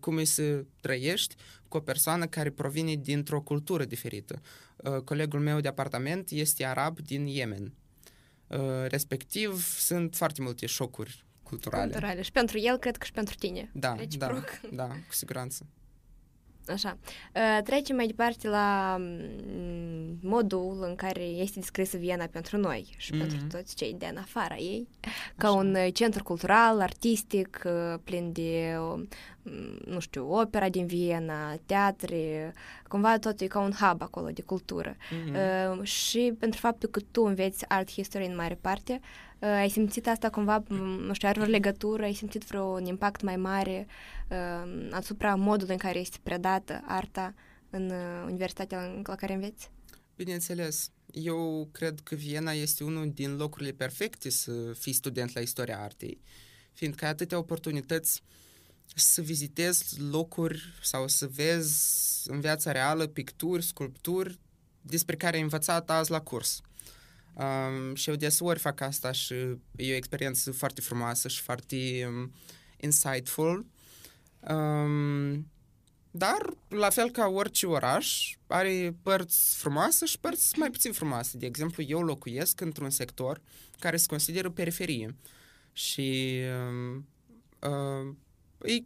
[0.00, 1.34] cum e să trăiești
[1.68, 4.40] cu o persoană care provine dintr-o cultură diferită.
[4.76, 7.74] Uh, colegul meu de apartament este arab din Yemen.
[8.46, 11.82] Uh, respectiv, sunt foarte multe șocuri culturale.
[11.82, 12.22] Culturale.
[12.22, 13.70] Și pentru el, cred că și pentru tine.
[13.72, 14.60] Da, da, Reciproc.
[14.72, 15.66] da, cu siguranță.
[16.72, 16.98] Așa.
[17.34, 23.12] Uh, Trecem mai departe la mm, modul în care este descrisă Viena pentru noi și
[23.12, 23.20] Mhm.
[23.20, 24.88] pentru toți cei din afara ei,
[25.36, 29.02] ca un uh, centru cultural, artistic, uh, plin de, uh,
[29.42, 32.52] mm, nu știu, opera din Viena, teatre,
[32.88, 34.96] cumva tot e ca un hub acolo de cultură.
[35.24, 35.34] Mhm.
[35.80, 40.06] Uh, și pentru faptul că tu înveți art history în mare parte, uh, ai simțit
[40.06, 40.74] asta cumva, m,
[41.06, 43.86] nu știu, are vreo legătură, ai simțit vreun impact mai mare
[44.30, 47.34] uh, asupra modului în care este predată arta
[47.70, 49.70] în uh, universitatea în- la care înveți?
[50.16, 50.90] Bineînțeles.
[51.12, 56.20] Eu cred că Viena este unul din locurile perfecte să fii student la istoria artei,
[56.72, 58.22] fiindcă ai atâtea oportunități
[58.94, 64.38] să vizitezi locuri sau să vezi în viața reală picturi, sculpturi
[64.80, 66.60] despre care ai învățat azi la curs.
[67.34, 69.34] Um, și eu deseori fac asta și
[69.76, 72.32] e o experiență foarte frumoasă și foarte um,
[72.80, 73.66] insightful.
[74.40, 75.50] Um,
[76.10, 81.36] dar, la fel ca orice oraș, are părți frumoase și părți mai puțin frumoase.
[81.38, 83.40] De exemplu, eu locuiesc într-un sector
[83.78, 85.16] care se consideră periferie.
[85.72, 87.08] Și um,
[87.70, 88.14] uh,
[88.62, 88.84] e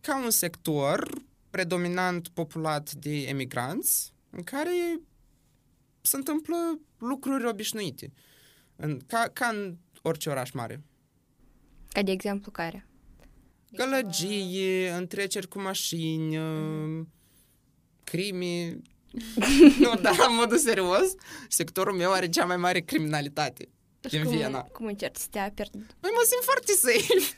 [0.00, 5.00] ca un sector predominant populat de emigranți, în care
[6.08, 8.12] se întâmplă lucruri obișnuite.
[8.76, 10.82] În, ca, ca în orice oraș mare.
[11.88, 12.86] Ca de exemplu care?
[13.70, 17.06] Gălăgie, întreceri cu mașini, uh,
[18.04, 18.78] crime.
[19.80, 21.14] nu, dar la modul serios,
[21.48, 23.68] sectorul meu are cea mai mare criminalitate
[24.04, 24.60] Și din cum, Viena.
[24.62, 25.70] cum încerci să te aperi?
[25.70, 27.36] Păi mă simt foarte safe.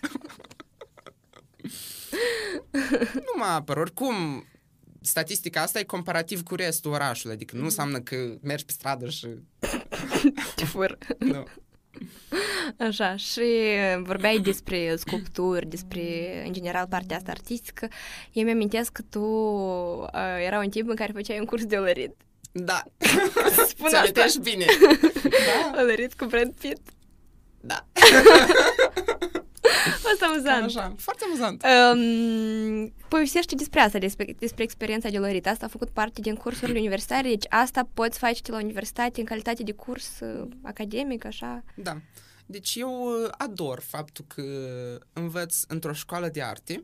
[3.26, 4.44] nu mă apăr, oricum,
[5.00, 9.26] statistica asta e comparativ cu restul orașului, adică nu înseamnă că mergi pe stradă și...
[10.56, 10.98] Te fur.
[11.18, 11.46] Nu.
[12.78, 13.42] Așa, și
[14.02, 16.02] vorbeai despre sculpturi, despre,
[16.46, 17.88] în general, partea asta artistică.
[18.32, 22.12] Eu mi-amintesc că tu uh, era un timp în care făceai un curs de olărit.
[22.52, 22.82] Da.
[23.68, 23.98] Spun Ți asta.
[23.98, 24.64] amintești bine.
[25.48, 25.80] da.
[25.80, 26.80] Olărit cu Brad Pitt.
[27.60, 27.86] Da.
[30.12, 30.64] Asta amuzant.
[30.64, 31.64] Așa, foarte amuzant.
[31.64, 35.46] Um, povestește despre asta, despre, despre experiența de olărit.
[35.46, 39.62] Asta a făcut parte din cursurile universitare, deci asta poți face la universitate în calitate
[39.62, 41.64] de curs uh, academic, așa.
[41.74, 42.00] Da.
[42.46, 44.42] Deci eu uh, ador faptul că
[45.12, 46.82] învăț într-o școală de arte,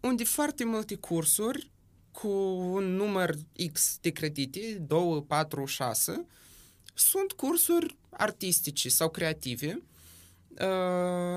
[0.00, 1.70] unde foarte multe cursuri
[2.10, 2.28] cu
[2.72, 3.34] un număr
[3.72, 6.26] X de credite, 2, 4, 6,
[6.94, 9.82] sunt cursuri artistice sau creative uh,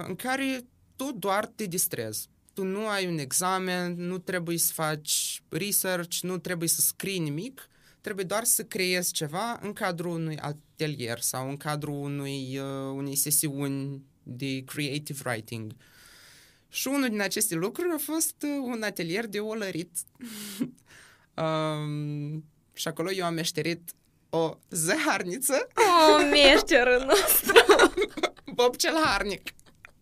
[0.08, 2.30] în care tu doar te distrezi.
[2.54, 7.70] Tu nu ai un examen, nu trebuie să faci research, nu trebuie să scrii nimic,
[8.02, 13.16] trebuie doar să creezi ceva în cadrul unui atelier sau în cadrul unui, uh, unei
[13.16, 15.74] sesiuni de creative writing.
[16.70, 19.92] Și unul din aceste lucruri a fost uh, un atelier de olărit.
[21.44, 23.92] um, și acolo eu am meșterit
[24.30, 27.54] o zăharniță, O, meșterul nostru!
[28.62, 29.50] Bob cel harnic.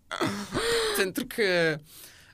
[0.98, 1.78] Pentru că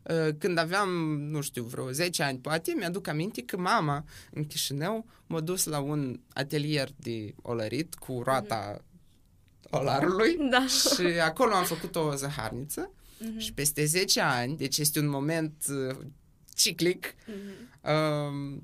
[0.04, 0.90] uh, când aveam,
[1.22, 5.80] nu știu, vreo 10 ani, poate, mi-aduc aminte că mama în Chișinău m-a dus la
[5.80, 8.82] un atelier de olărit cu roata
[9.70, 10.66] olarului Da.
[10.68, 13.38] și acolo am făcut o zăharniță Mhm.
[13.40, 15.96] și peste 10 ani, deci este un moment uh,
[16.56, 17.82] ciclic, Mhm.
[17.82, 18.58] uh,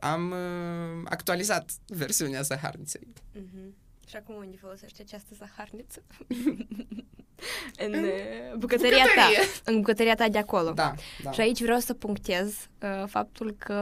[0.00, 3.08] am uh, actualizat versiunea zăharniței.
[3.32, 3.74] Mhm.
[4.08, 6.02] Și acum unde folosești această zaharniță?
[7.86, 9.10] în uh, bucătăria ta.
[9.14, 9.48] bucătărie.
[9.64, 10.72] În bucătăria ta de acolo.
[10.72, 11.30] Da, da.
[11.32, 13.74] Și aici vreau să punctez uh, faptul că,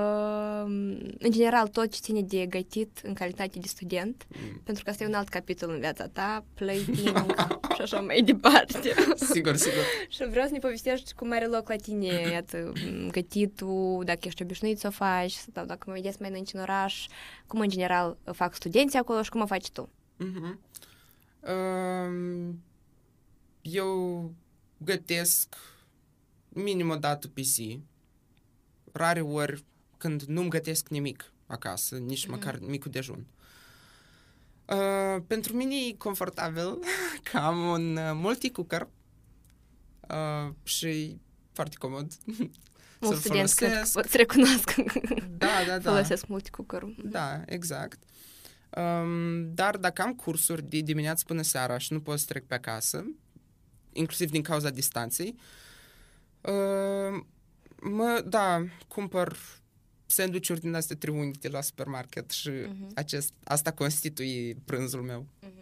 [0.65, 0.73] um,
[1.19, 4.61] în general, tot ce ține de gătit în calitate de student, Mm.
[4.65, 7.27] pentru că asta e un alt capitol în viața ta, plating
[7.75, 8.95] și așa mai departe.
[9.15, 9.83] Sigur, sigur.
[10.09, 14.43] și vreau să ne povestești cum are loc la tine, iată, m, gătitul, dacă ești
[14.43, 17.07] obișnuit să o faci, sau dacă mă vedeți mai înainte în oraș,
[17.47, 19.89] cum în general fac studenții acolo și cum o faci tu.
[20.17, 20.61] Mhm.
[21.41, 22.63] Um,
[23.63, 24.35] eu
[24.79, 25.55] gătesc
[26.49, 27.81] minim o dată pe zi.
[28.93, 29.65] Rare ori
[29.97, 32.31] când nu-mi gătesc nimic acasă, nici Mhm.
[32.35, 33.27] măcar micul dejun.
[34.67, 36.79] Uh, pentru mine e confortabil
[37.31, 38.89] că am un uh, multicooker
[40.09, 41.17] uh, și e
[41.53, 42.13] foarte comod
[43.01, 43.93] Mulți să-l studenți cred că folosesc.
[43.95, 44.83] pot să recunosc că
[45.29, 45.91] Da, da, da.
[45.91, 47.99] folosesc multicooker Da, exact.
[48.77, 52.55] Um, dar dacă am cursuri de dimineață până seara și nu pot să trec pe
[52.55, 53.05] acasă,
[53.93, 55.35] inclusiv din cauza distanței,
[56.41, 57.23] uh,
[57.81, 59.37] mă, da, cumpăr
[60.07, 62.91] sandwich-uri din astea triunghi de la supermarket și Mhm.
[62.95, 65.27] acest, asta constituie prânzul meu.
[65.41, 65.56] Mhm,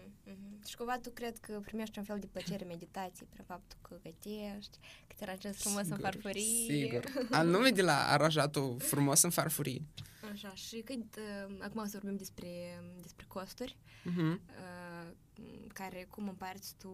[0.65, 0.71] mhm.
[0.71, 4.79] Și cumva tu cred că primești un fel de plăcere meditație prin faptul că gătești,
[5.07, 6.67] că te aranjezi frumos în Sigur, farfurie.
[6.69, 7.05] Sigur.
[7.31, 9.83] Anume de la aranjatul frumos în farfurie.
[10.33, 12.49] Așa, și cât, uh, acum o să vorbim despre,
[13.01, 14.31] despre costuri, Mhm.
[14.31, 15.11] uh,
[15.73, 16.89] care, cum împarți tu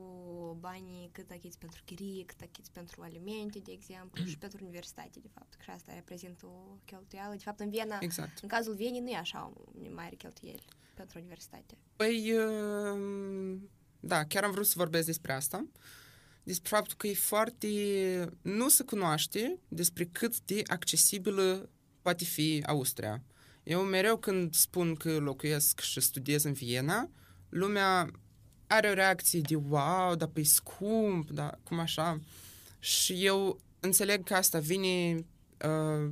[0.60, 5.28] banii, cât achiți pentru chirie, cât achiți pentru alimente, de exemplu, și pentru universitate, de
[5.34, 7.32] fapt, că și asta reprezintă o cheltuială.
[7.34, 8.38] De fapt, în Viena, Exact.
[8.42, 9.60] în cazul Vienii, nu e așa o
[9.94, 10.64] mare cheltuieli
[11.00, 11.78] pentru universitate.
[11.96, 13.58] Păi, uh,
[14.00, 15.66] da, chiar am vrut să vorbesc despre asta.
[16.42, 17.68] Despre faptul că e foarte...
[18.42, 21.68] Nu se cunoaște despre cât de accesibilă
[22.02, 23.22] poate fi Austria.
[23.62, 27.10] Eu mereu când spun că locuiesc și studiez în Viena,
[27.48, 28.10] lumea
[28.66, 32.20] are o reacție de wow, dar pe scump, dar cum așa?
[32.78, 35.24] Și eu înțeleg că asta vine
[35.64, 36.10] uh,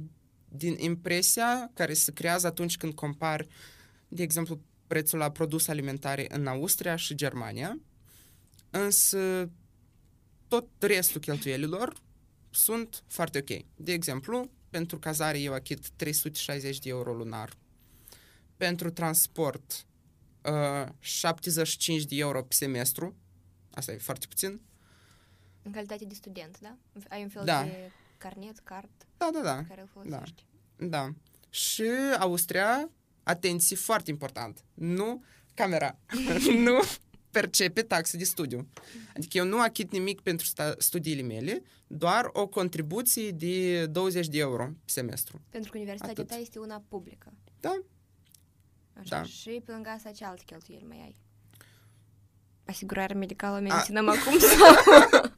[0.48, 3.46] din impresia care se creează atunci când compar,
[4.08, 7.78] de exemplu, prețul la produse alimentare în Austria și Germania,
[8.70, 9.50] însă
[10.48, 12.02] tot restul cheltuielilor
[12.50, 13.64] sunt foarte ok.
[13.76, 17.52] De exemplu, pentru cazare eu achit 360 de euro lunar.
[18.56, 19.86] Pentru transport,
[20.44, 23.16] uh, 75 de euro pe semestru.
[23.70, 24.60] Asta e foarte puțin.
[25.62, 26.76] În calitate de student, da?
[27.08, 27.62] Ai un fel Da.
[27.62, 29.64] de carnet, card Da, da, da.
[29.68, 30.44] care îl folosești.
[30.76, 31.12] Da.
[31.50, 31.84] Și
[32.18, 32.90] Austria,
[33.28, 35.98] atenție, foarte important, nu camera,
[36.66, 36.80] nu
[37.30, 38.68] percepe taxe de studiu.
[39.16, 44.38] Adică eu nu achit nimic pentru sta- studiile mele, doar o contribuție de 20 de
[44.38, 45.40] euro pe semestru.
[45.48, 46.28] Pentru că universitatea Atât.
[46.28, 47.32] ta este una publică.
[47.60, 47.82] Da.
[48.92, 49.16] Așa.
[49.16, 49.22] Da.
[49.22, 51.16] Și pe lângă asta ce alte cheltuieli mai ai?
[52.66, 53.60] Asigurare medicală A.
[53.60, 55.30] menționăm acum sau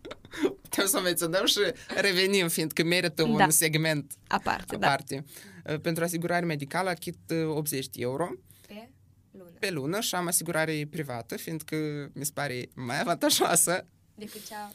[0.62, 1.58] Putem să menționăm și
[2.00, 3.28] revenim, fiindcă merită Da.
[3.28, 4.86] un segment aparte, da.
[4.86, 5.24] aparte.
[5.26, 5.32] Uh,
[5.82, 8.30] Pentru asigurare medicală achit uh, 80 de euro
[8.66, 8.88] Pe
[9.30, 9.50] lună.
[9.58, 11.76] pe lună și am asigurare privată, fiindcă
[12.14, 14.72] mi se pare mai avantajoasă Decât cea...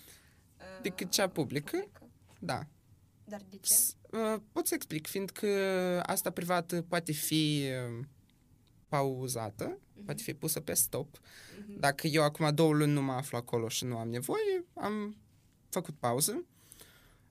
[0.58, 1.88] uh, decât cea publică.
[2.40, 2.68] Da.
[3.24, 3.74] Dar de ce?
[3.74, 5.48] S- uh, Pot să explic, fiindcă
[6.06, 7.64] asta privată poate fi
[8.00, 8.06] uh,
[8.88, 11.20] pauzată, poate fi pusă pe stop.
[11.60, 11.80] Mhm.
[11.80, 15.16] Dacă eu acum două luni nu mă aflu acolo și nu am nevoie, am
[15.70, 16.46] făcut pauză.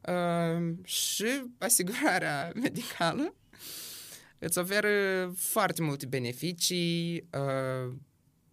[0.09, 1.27] Uh, și
[1.59, 3.35] asigurarea medicală
[4.45, 4.89] îți oferă
[5.37, 7.93] foarte multe beneficii, uh,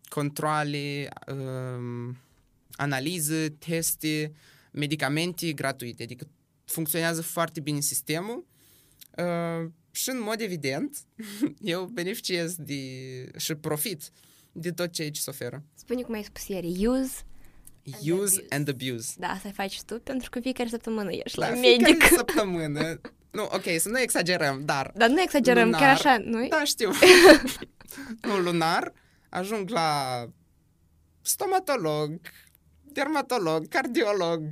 [0.10, 2.14] controle, uh,
[2.72, 4.32] analize, teste,
[4.72, 6.04] medicamente gratuite.
[6.04, 6.28] Adică
[6.66, 8.46] funcționează foarte bine sistemul
[9.18, 10.98] uh, și, în mod evident,
[11.62, 12.82] eu beneficiez de,
[13.38, 14.10] și profit
[14.52, 15.64] de tot ceea ce se oferă.
[15.74, 17.14] Spune cum ai spus ieri, use,
[17.86, 18.46] And Use abuse.
[18.50, 19.14] and abuse.
[19.20, 21.86] da, asta faci tu, pentru că fiecare săptămână ești la, La medic.
[21.86, 23.02] fiecare săptămână.
[23.32, 24.92] Nu, ok, să nu exagerăm, dar...
[24.96, 26.92] Dar nu exagerăm, lunar, chiar așa, nu Da, știu.
[28.28, 28.94] nu, lunar,
[29.30, 30.26] ajung la
[31.22, 32.20] stomatolog,
[32.82, 34.44] dermatolog, cardiolog,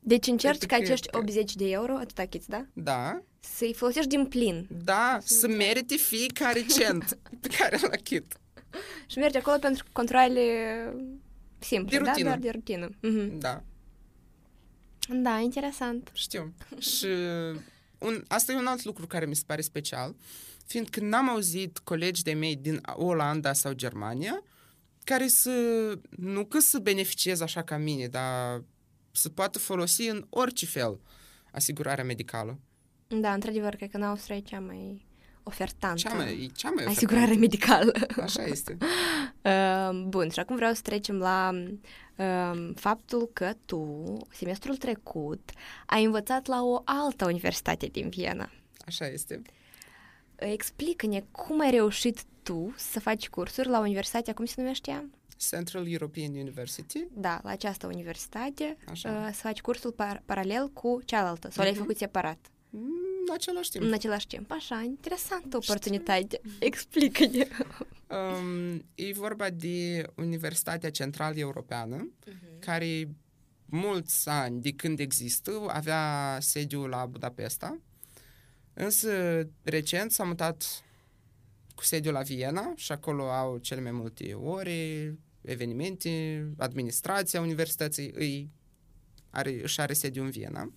[0.00, 2.64] Deci încerci Cred ca că- acești că- 80 de euro, atât achiți, da?
[2.72, 4.66] da, Să-i folosești din plin.
[4.84, 8.36] da, să merite fiecare cent pe care îl achit.
[9.06, 10.42] și mergi acolo pentru controle
[11.58, 12.10] simple, De da?
[12.10, 12.28] rutină.
[12.28, 12.88] Doar de rutină.
[13.00, 13.38] Mhm.
[13.38, 13.62] Da,
[15.08, 16.10] Da, interesant.
[16.14, 16.52] știu.
[16.78, 17.06] Și
[17.98, 20.14] un, asta e un alt lucru care mi se pare special,
[20.66, 24.42] fiindcă n-am auzit colegi de mei din Olanda sau Germania
[25.04, 25.50] care să,
[26.10, 28.62] nu că să beneficieze așa ca mine, dar
[29.10, 31.00] să poată folosi în orice fel
[31.52, 32.58] asigurarea medicală.
[33.06, 35.06] Da, într-adevăr, cred că în Austria e cea mai
[35.48, 35.96] ofertantă.
[36.08, 37.92] Cea mai, e cea mai Asigurare medicală.
[37.94, 38.22] ofertantă.
[38.22, 38.76] Așa este.
[39.42, 41.50] Uh, Bun, și acum vreau să trecem la
[42.16, 45.50] uh, faptul că tu, semestrul trecut,
[45.86, 48.50] ai învățat la o altă universitate din Viena.
[48.86, 49.42] Așa este.
[50.36, 55.04] Explică-ne cum ai reușit tu să faci cursuri la universitatea, cum se numește ea?
[55.50, 57.06] Central European University.
[57.12, 59.08] Da, la această universitate, Așa.
[59.10, 61.80] uh, să faci cursul par- paralel cu cealaltă, sau le-ai Mhm.
[61.82, 62.38] făcut separat,
[62.70, 62.90] Mm,
[63.28, 63.84] În același timp.
[63.84, 64.50] în același timp.
[64.50, 66.40] Așa, interesantă oportunitate.
[66.58, 67.46] Explică-ne.
[68.08, 72.10] Um, e vorba de Universitatea Centrală Europeană,
[72.58, 73.08] care
[73.64, 77.80] mulți ani de când există avea sediul la Budapesta,
[78.74, 79.10] însă
[79.62, 80.84] recent s-a mutat
[81.74, 88.50] cu sediul la Viena și acolo au cele mai multe ore, evenimente, administrația universității îi
[89.30, 90.72] are, își are sediul în Viena.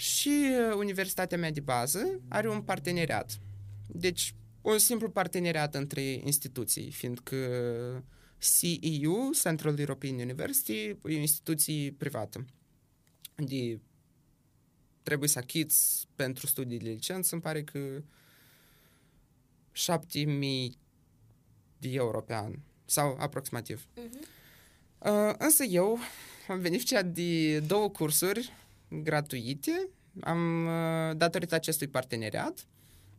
[0.00, 3.40] Și uh, universitatea mea de bază are un parteneriat.
[3.86, 7.36] Deci, un simplu parteneriat între instituții, fiindcă
[8.38, 12.44] CEU, Central European University, e o instituție privată.
[13.34, 13.80] De
[15.02, 18.02] trebuie să achiți pentru studii de licență, îmi pare că
[19.72, 20.78] 7000
[21.78, 22.52] de euro pe an,
[22.84, 23.86] sau aproximativ.
[24.98, 25.98] Uh, însă eu
[26.48, 28.52] am beneficiat de două cursuri
[28.90, 29.88] gratuite,
[30.20, 32.66] am, uh, datorită acestui parteneriat,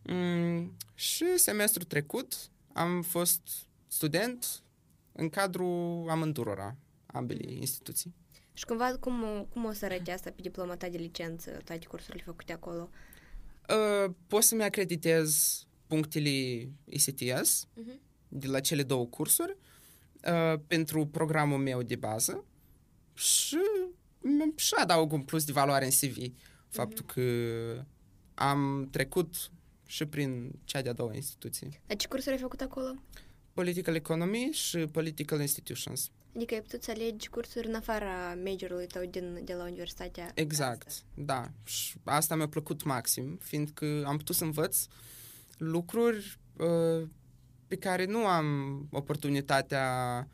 [0.04, 2.34] mm, și semestrul trecut
[2.74, 3.42] am fost
[3.88, 4.64] student
[5.12, 8.14] în cadrul amândurora, ambele instituții.
[8.54, 11.86] Și cumva, cum, o- cum o să arăte asta pe diploma ta de licență, toate
[11.86, 12.90] cursurile făcute acolo?
[13.70, 16.30] Uh, pot să-mi acreditez punctele
[16.86, 18.00] ICTS Mhm.
[18.28, 19.58] de la cele două cursuri
[20.28, 22.46] uh, pentru programul meu de bază
[23.14, 23.96] și, m-
[24.56, 26.34] și adaug un plus de valoare în CV.
[26.68, 27.22] Faptul că
[28.34, 29.52] am trecut
[29.86, 31.82] și prin cea de-a doua instituție.
[31.88, 32.96] Dar ce cursuri ai făcut acolo?
[33.54, 36.12] Political Economy și Political Institutions.
[36.36, 40.88] Adică ai putut să alegi cursuri în afara majorului tău din, de la universitatea Exact,
[40.88, 41.04] asta.
[41.14, 41.52] da.
[41.64, 44.86] Și asta mi-a plăcut maxim, fiindcă am putut să învăț
[45.58, 47.08] lucruri uh,
[47.68, 50.28] pe care nu am oportunitatea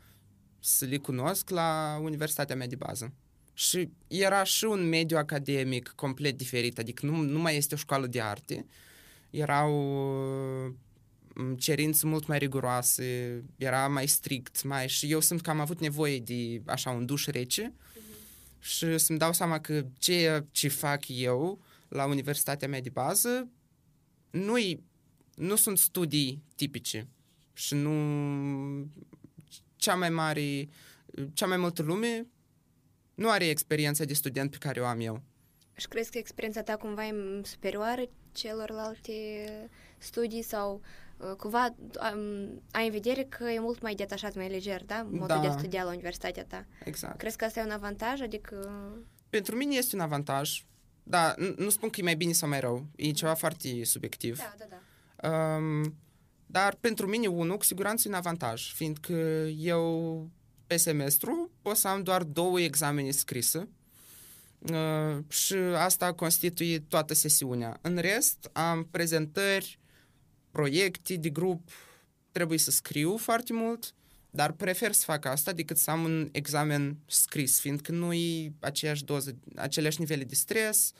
[0.60, 3.12] să le cunosc la universitatea mea de bază.
[3.58, 8.06] Și era și un mediu academic complet diferit, adică nu, nu mai este o școală
[8.06, 8.66] de arte.
[9.30, 9.72] Erau
[10.66, 10.72] uh,
[11.56, 16.18] cerințe mult mai riguroase, era mai strict, mai și eu simt că am avut nevoie
[16.18, 17.74] de așa un duș rece.
[18.58, 23.48] Și să-mi dau seama că ceea ce fac eu la universitatea mea de bază
[24.30, 24.56] nu
[25.34, 27.08] nu sunt studii tipice.
[27.52, 28.90] Și nu
[29.76, 30.68] cea mai mare,
[31.32, 32.26] cea mai multă lume
[33.18, 35.22] nu are experiența de student pe care o am eu.
[35.76, 38.02] Și crezi că experiența ta cumva e superioară
[38.32, 39.12] celorlalte
[39.98, 40.80] studii sau
[41.16, 41.74] uh, cumva
[42.14, 45.02] um, ai în vedere că e mult mai detașat, mai leger, da?
[45.10, 45.38] Modul Da.
[45.40, 46.66] de a studia la universitatea ta.
[46.84, 47.18] Exact.
[47.18, 48.20] Crezi că asta e un avantaj?
[48.20, 48.82] Adică...
[49.30, 50.64] Pentru mine este un avantaj,
[51.02, 54.38] dar n- nu spun că e mai bine sau mai rău, e ceva foarte subiectiv.
[54.38, 54.76] da, da.
[55.56, 55.94] Um,
[56.46, 59.12] dar pentru mine, unul, cu siguranță e un avantaj, fiindcă
[59.56, 60.28] eu
[60.68, 63.68] pe semestru pot să am doar două examene scrise
[64.58, 67.78] uh, și asta constituie toată sesiunea.
[67.80, 69.78] În rest, am prezentări,
[70.50, 71.70] proiecte de grup,
[72.32, 73.94] trebuie să scriu foarte mult,
[74.30, 79.04] dar prefer să fac asta decât să am un examen scris, fiindcă nu e aceeași
[79.04, 80.92] doză, aceleași nivele de stres,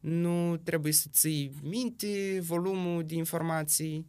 [0.00, 4.06] nu trebuie să ții minte volumul de informații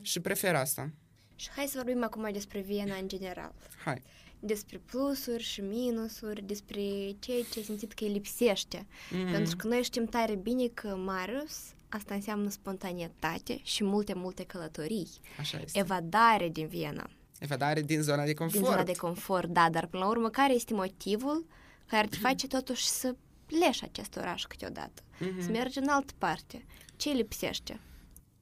[0.00, 0.92] și prefer asta.
[1.36, 3.54] Și hai să vorbim acum despre Viena în general.
[3.84, 4.02] Hai.
[4.40, 6.80] Despre plusuri și minusuri, despre
[7.18, 8.86] ceea ce ai simțit că îi lipsește.
[9.10, 9.30] Mm.
[9.30, 11.58] Pentru că noi știm tare bine că Marius
[11.88, 15.08] asta înseamnă spontanietate și multe, multe călătorii.
[15.38, 15.78] Așa este.
[15.78, 17.10] Evadare din Viena.
[17.38, 18.62] Evadare din zona de confort.
[18.62, 21.46] Din zona de confort, da, dar până la urmă, care este motivul
[21.86, 23.14] care te face totuși să
[23.46, 25.02] pleci acest oraș câteodată?
[25.18, 25.42] Mhm.
[25.42, 26.64] Să mergi în altă parte.
[26.96, 27.80] Ce îi lipsește?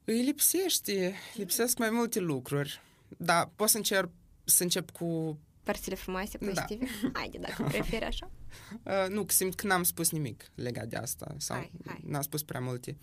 [0.05, 2.81] Îi lipsește, lipsesc mai multe lucruri.
[3.17, 4.09] Da, pot să încerc
[4.43, 5.39] să încep cu...
[5.63, 6.45] Părțile frumoase, Da.
[6.47, 6.85] pozitive?
[7.13, 8.31] Haide, dacă preferi așa.
[8.83, 11.35] Uh, nu, că simt că n-am spus nimic legat de asta.
[11.37, 11.99] Sau Hai, hai.
[12.03, 12.97] n-am spus prea multe.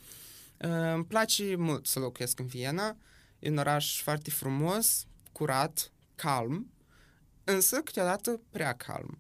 [0.59, 2.97] Uh, îmi place mult să locuiesc în Viena.
[3.39, 6.73] E un oraș foarte frumos, curat, calm,
[7.45, 9.19] însă câteodată prea calm.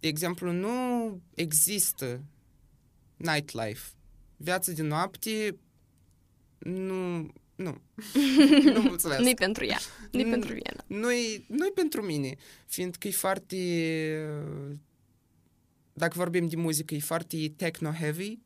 [0.00, 2.24] De exemplu, nu există
[3.16, 3.88] nightlife.
[4.36, 5.58] Viața de noapte
[6.58, 7.28] nu...
[7.54, 7.80] Nu.
[8.74, 9.20] nu mulțumesc.
[9.20, 9.78] Nu-i pentru ea.
[10.10, 10.84] Nu-i pentru Viena.
[10.86, 12.34] Nu-i, nu-i pentru mine,
[12.66, 13.56] fiindcă e foarte...
[15.92, 18.38] Dacă vorbim de muzică, e foarte techno-heavy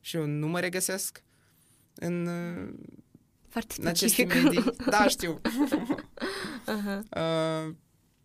[0.00, 1.22] și eu nu mă regăsesc
[1.94, 2.28] în,
[3.48, 4.42] Foarte în aceste specific.
[4.42, 4.64] medii.
[4.90, 5.40] Da, știu.
[6.64, 7.02] Aha.
[7.66, 7.74] Uh,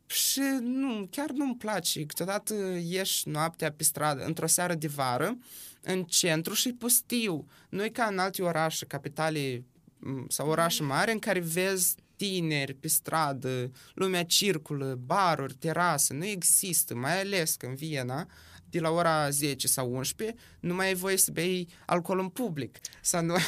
[0.10, 2.06] și nu, chiar nu-mi place.
[2.06, 2.54] Câteodată
[2.84, 5.38] ieși noaptea pe stradă, într-o seară de vară,
[5.82, 7.48] în centru și e pustiu.
[7.70, 9.64] Nu e ca în alte orașe, capitale
[9.98, 16.14] m, sau orașe mari, în care vezi tineri pe stradă, lumea circulă, baruri, terase.
[16.14, 18.28] Nu există, mai ales că în Viena,
[18.70, 22.78] de la ora 10 sau 11, nu mai ai voie să bei alcool în public.
[23.02, 23.36] Sau nu...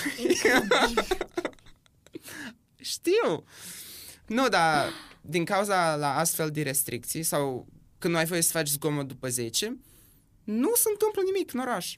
[2.76, 3.44] Știu!
[4.26, 4.86] Nu, dar
[5.22, 7.68] din cauza la astfel de restricții sau
[7.98, 9.78] când nu ai voie să faci zgomot după 10,
[10.44, 11.98] nu se întâmplă nimic în oraș.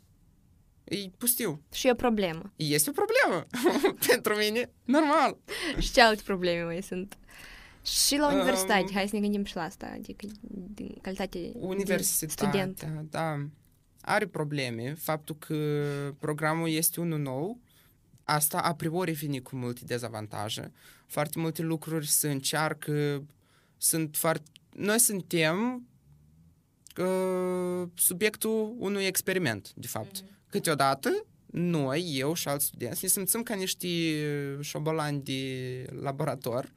[0.84, 1.62] E pustiu.
[1.72, 2.54] Și e o problemă.
[2.56, 3.48] Este o problemă
[4.08, 5.38] pentru mine, normal.
[5.80, 7.18] Și ce alte probleme mai sunt?
[7.86, 10.28] Și la universitate, Um, hai să ne gândim și la asta, adică
[10.74, 11.70] din calitate de student.
[11.70, 13.48] Universitatea, da,
[14.02, 14.94] are probleme.
[14.94, 15.56] Faptul că
[16.20, 17.60] programul este unul nou,
[18.24, 20.72] asta a priori vine cu multe dezavantaje.
[21.14, 23.24] Foarte multe lucruri se încearcă,
[23.78, 24.50] sunt foarte...
[24.76, 25.88] Noi suntem
[26.98, 30.22] uh, subiectul unui experiment, de fapt.
[30.22, 30.48] Mm-hmm.
[30.50, 33.88] Câteodată, noi, eu și alți studenți, ne simțim ca niște
[34.62, 36.72] șobolani de laborator,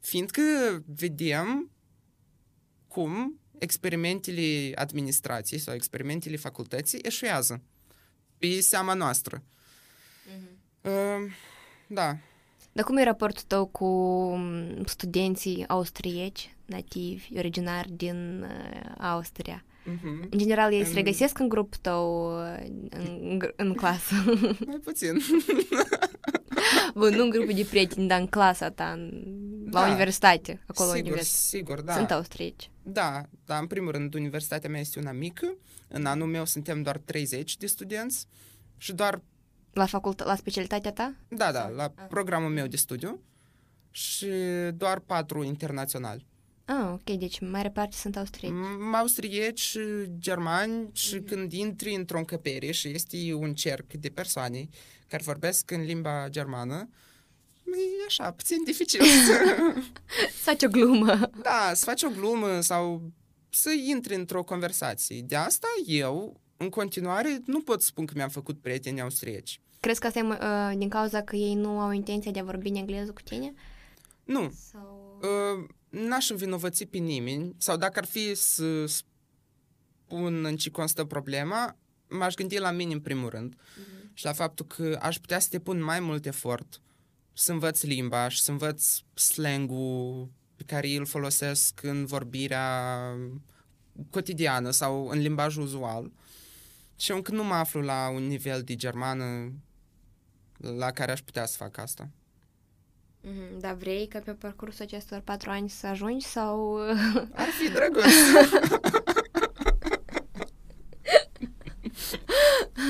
[0.00, 0.42] fiindcă
[0.86, 1.70] vedem
[2.88, 7.62] cum experimentele administrației sau experimentele facultății eșuează
[8.38, 9.42] pe seama noastră.
[10.82, 11.32] Uh,
[11.86, 12.18] da.
[12.80, 13.86] Dar cum e raportul tău cu
[14.36, 19.64] m, studenții austrieci, nativi, originari din uh, Austria?
[19.64, 20.28] Uh-huh.
[20.30, 24.14] În general, ei se În- regăsesc în grupul tău uh, în, în, în clasă?
[24.66, 25.20] Mai puțin.
[26.94, 29.22] Bun, nu în grupul de prieteni, dar în clasa ta, în,
[29.70, 29.86] la Da.
[29.90, 31.48] universitate, acolo unde sigur, vezi.
[31.48, 31.92] sigur, da.
[31.92, 32.70] Sunt austrieci.
[32.82, 35.56] Da, dar în primul rând, universitatea mea este una mică.
[35.88, 38.26] În anul meu suntem doar 30 de studenți
[38.76, 39.20] și doar,
[39.72, 41.14] La, facultă, la specialitatea ta?
[41.28, 43.20] da, da, la programul meu de studiu
[43.90, 44.26] și
[44.74, 46.26] doar patru internaționali.
[46.64, 48.52] Ah, ok, deci mare parte sunt austrieci.
[48.52, 49.76] M- Austrieci,
[50.18, 54.68] germani și când intri într-o încăpere și este un cerc de persoane
[55.08, 56.88] care vorbesc în limba germană,
[57.66, 59.56] e așa, puțin dificil să,
[60.42, 61.30] Să faci o glumă.
[61.42, 63.10] da, să faci o glumă sau
[63.48, 65.20] să intri într-o conversație.
[65.20, 69.60] De asta eu, în continuare, nu pot spun că mi-am făcut prieteni austrieci.
[69.80, 72.68] Crezi că asta e uh, din cauza că ei nu au intenția de a vorbi
[72.68, 73.52] în engleză cu tine?
[74.24, 75.18] Nu, Sau...
[75.22, 81.76] Uh, n-aș învinovăți pe nimeni, sau dacă ar fi să spun în ce constă problema,
[82.08, 84.10] m-aș gândi la mine în primul rând Mhm.
[84.14, 86.80] și la faptul că aș putea să depun mai mult efort
[87.32, 93.00] să învăț limba și să învăț slang-ul pe care îl folosesc în vorbirea
[94.10, 96.12] cotidiană sau în limbajul uzual.
[97.00, 99.52] Și eu încă nu mă aflu la un nivel de germană
[100.58, 102.08] la care aș putea să fac asta.
[103.20, 106.76] Mhm, Dar vrei ca pe parcursul acestor patru ani să ajungi sau...
[107.32, 108.04] Ar fi drăguț.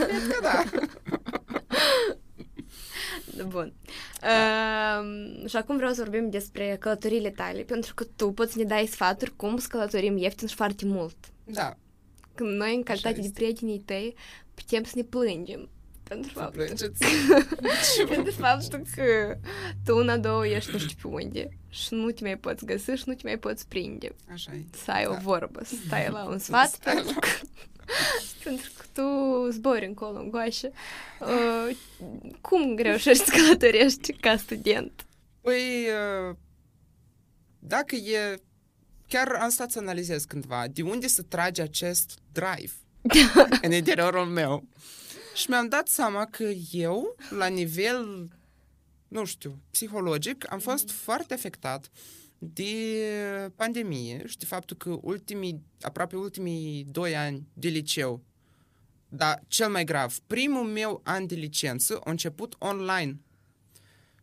[0.07, 0.63] Cred că da.
[3.47, 3.73] Bun.
[4.23, 8.65] Uh, și acum vreau să vorbim despre călătoriile tale, pentru că tu poți să ne
[8.65, 11.17] dai sfaturi cum să călătorim ieftin și foarte mult.
[11.45, 11.77] Da, Când
[12.47, 14.15] noi, în calitate de prietenii tăi,
[14.55, 15.69] putem să ne plângem.
[16.03, 17.05] Pentru să faptul, plângeți.
[18.15, 19.37] pentru faptul că
[19.85, 23.03] tu una, două ești nu știu pe unde și nu te mai poți găsi și
[23.07, 24.15] nu te mai poți prinde.
[24.33, 24.65] Așa e.
[24.85, 25.19] Să ai o Da.
[25.19, 27.29] vorbă, să stai la un sfat, pentru că,
[28.45, 30.71] pentru că tu zbori încolo, în goașă.
[31.21, 31.77] Uh,
[32.41, 35.07] cum reușești să călătorești ca student?
[35.41, 35.87] Păi,
[36.29, 36.37] uh,
[37.59, 38.41] dacă e...
[39.11, 42.73] Chiar am stat să analizez cândva de unde să trage acest drive
[43.63, 44.69] în interiorul meu.
[45.35, 48.29] Și mi-am dat seama că eu, la nivel,
[49.09, 51.91] nu știu, psihologic, am fost foarte afectat
[52.39, 58.23] de pandemie și de faptul că ultimii, aproape ultimii doi ani de liceu,
[59.09, 63.21] dar cel mai grav, primul meu an de licență a început online.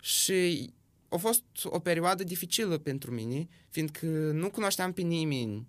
[0.02, 0.70] Și
[1.10, 5.68] a fost o perioadă dificilă pentru mine, fiindcă nu cunoșteam pe nimeni.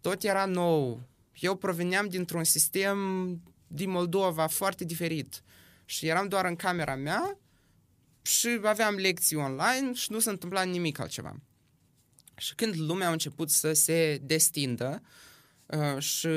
[0.00, 1.08] Tot era nou.
[1.38, 2.98] Eu proveneam dintr-un sistem
[3.66, 5.42] din Moldova foarte diferit.
[5.84, 7.38] Și eram doar în camera mea
[8.22, 11.36] și aveam lecții online și nu se întâmpla nimic altceva.
[12.36, 15.02] Și când lumea a început să se destindă
[15.66, 16.28] uh, și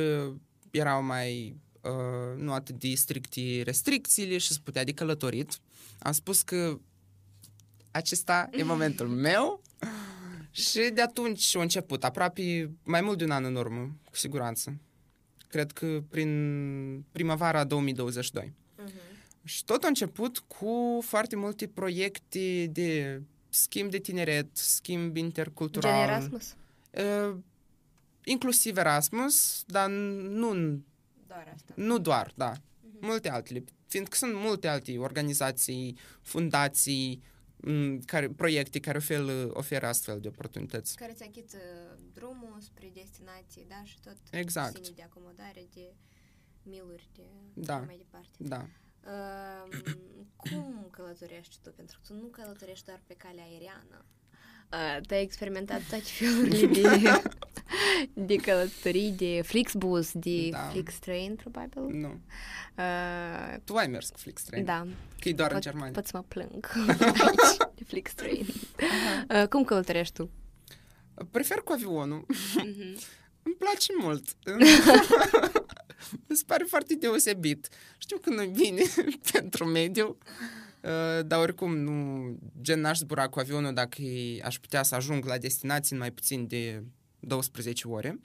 [0.72, 5.60] erau mai uh, nu atât de stricti restricțiile și se putea de călătorit,
[6.00, 6.80] am spus că
[7.92, 9.62] acesta e momentul meu
[10.52, 14.78] și de atunci a început, aproape mai mult de un an în urmă, cu siguranță.
[15.48, 18.54] Cred că prin primăvara 2022.
[18.54, 19.44] Uh-huh.
[19.44, 25.92] Și tot a început cu foarte multe proiecte de schimb de tineret, schimb intercultural.
[25.92, 26.56] Gen Erasmus?
[26.92, 27.38] Uh,
[28.24, 30.82] inclusiv Erasmus, dar nu
[31.28, 31.74] doar asta.
[31.76, 32.54] Nu doar, da.
[32.54, 33.00] Uh-huh.
[33.00, 33.64] Multe altele.
[33.88, 37.22] Fiindcă sunt multe alte organizații, fundații,
[38.06, 40.96] care, proiecte care oferă, oferă astfel de oportunități.
[40.96, 41.58] Care îți achită
[42.14, 43.84] drumul spre destinație, da?
[43.84, 44.90] Și tot exact.
[44.90, 45.94] de acomodare, de
[46.64, 47.78] miluri, de da.
[47.78, 48.38] mai departe.
[48.38, 48.68] Da.
[49.04, 49.82] Uh,
[50.36, 51.72] cum călătorești tu?
[51.72, 54.06] Pentru că tu nu călătorești doar pe calea aeriană.
[54.74, 57.22] Uh, tu ai experimentat toate felurile de,
[58.14, 60.58] de călătorii, de Flixbus, de da.
[60.58, 61.84] Flixtrain, probabil.
[61.84, 62.20] Nu.
[62.78, 64.66] Uh, tu ai mers cu Flixtrain.
[64.66, 64.88] Da.
[65.20, 65.92] Că e doar Pot, în Germania.
[65.92, 66.68] Pot să mă plâng
[67.76, 68.46] de Flixtrain.
[69.30, 70.30] Uh, cum călătorești tu?
[71.32, 72.26] Prefer cu avionul.
[72.26, 73.18] Uh-huh.
[73.44, 74.24] Îmi place mult.
[76.28, 77.68] Mi se pare foarte deosebit.
[77.98, 78.82] Știu că nu e bine
[79.32, 80.18] pentru mediu,
[80.82, 84.02] uh, dar oricum nu, gen n-aș zbura cu avionul dacă
[84.44, 86.84] aș putea să ajung la destinație în mai puțin de
[87.20, 88.20] 12 ore.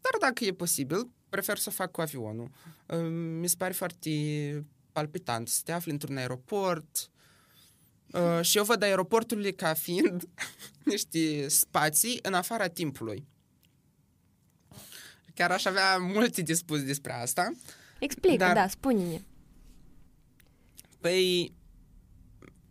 [0.00, 2.50] Dar dacă e posibil, prefer să o fac cu avionul.
[2.86, 3.08] Uh,
[3.40, 4.10] mi se pare foarte
[4.92, 7.10] palpitant să te afli într-un aeroport,
[8.12, 10.28] Uh, și eu văd aeroporturile ca fiind
[10.84, 13.26] niște spații în afara timpului.
[15.34, 17.52] Chiar aș avea multe de spus despre asta.
[17.98, 18.54] Explică, dar...
[18.54, 19.20] da, spune-ne.
[21.00, 21.52] Păi,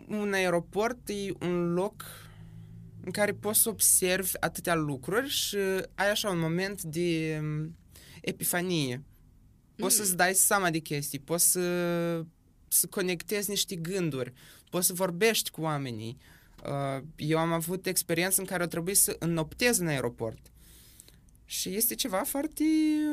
[0.07, 2.05] un aeroport e un loc
[3.03, 5.57] în care poți să observi atâtea lucruri și
[5.95, 7.75] ai așa un moment de um,
[8.21, 9.03] epifanie.
[9.75, 10.03] Poți mm.
[10.03, 12.25] să-ți dai seama de chestii, poți să,
[12.67, 14.33] să conectezi niște gânduri,
[14.69, 16.17] poți să vorbești cu oamenii.
[16.65, 20.50] Uh, eu am avut experiență în care o trebuie să înnoptez în aeroport.
[21.51, 22.63] Și este ceva foarte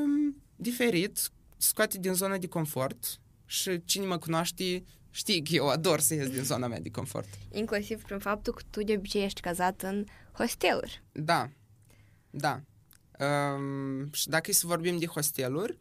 [0.04, 6.00] um, diferit, scoate din zona de confort și cine mă cunoaște știe că eu ador
[6.00, 7.28] să ies din zona mea de confort.
[7.52, 11.02] Inclusiv prin faptul că tu de obicei ești cazat în hosteluri.
[11.12, 11.50] Da,
[12.30, 12.60] da.
[13.18, 15.78] Um, și dacă e să vorbim de hosteluri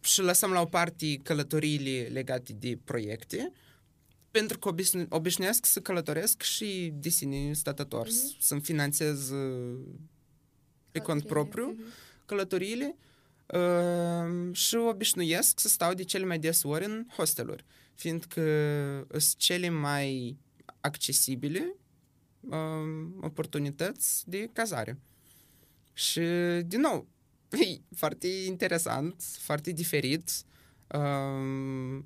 [0.00, 3.52] și lăsăm la o parte călătoriile legate de proiecte,
[4.30, 8.38] pentru că obișnu- obișnuiesc să călătoresc și de sine stătător, mm-hmm.
[8.38, 10.11] să-mi finanțez uh, pe
[10.98, 12.24] cont propriu uh-huh.
[12.26, 12.96] călătoriile
[13.46, 17.64] uh, și obișnuiesc să stau de cele mai des ori în hosteluri,
[17.94, 18.42] fiindcă
[19.08, 20.36] sunt cele mai
[20.80, 21.74] accesibile
[22.40, 24.98] uh, oportunități de cazare.
[25.92, 26.20] Și,
[26.66, 27.06] din nou,
[27.50, 30.30] e foarte interesant, foarte diferit.
[30.86, 32.02] Uh,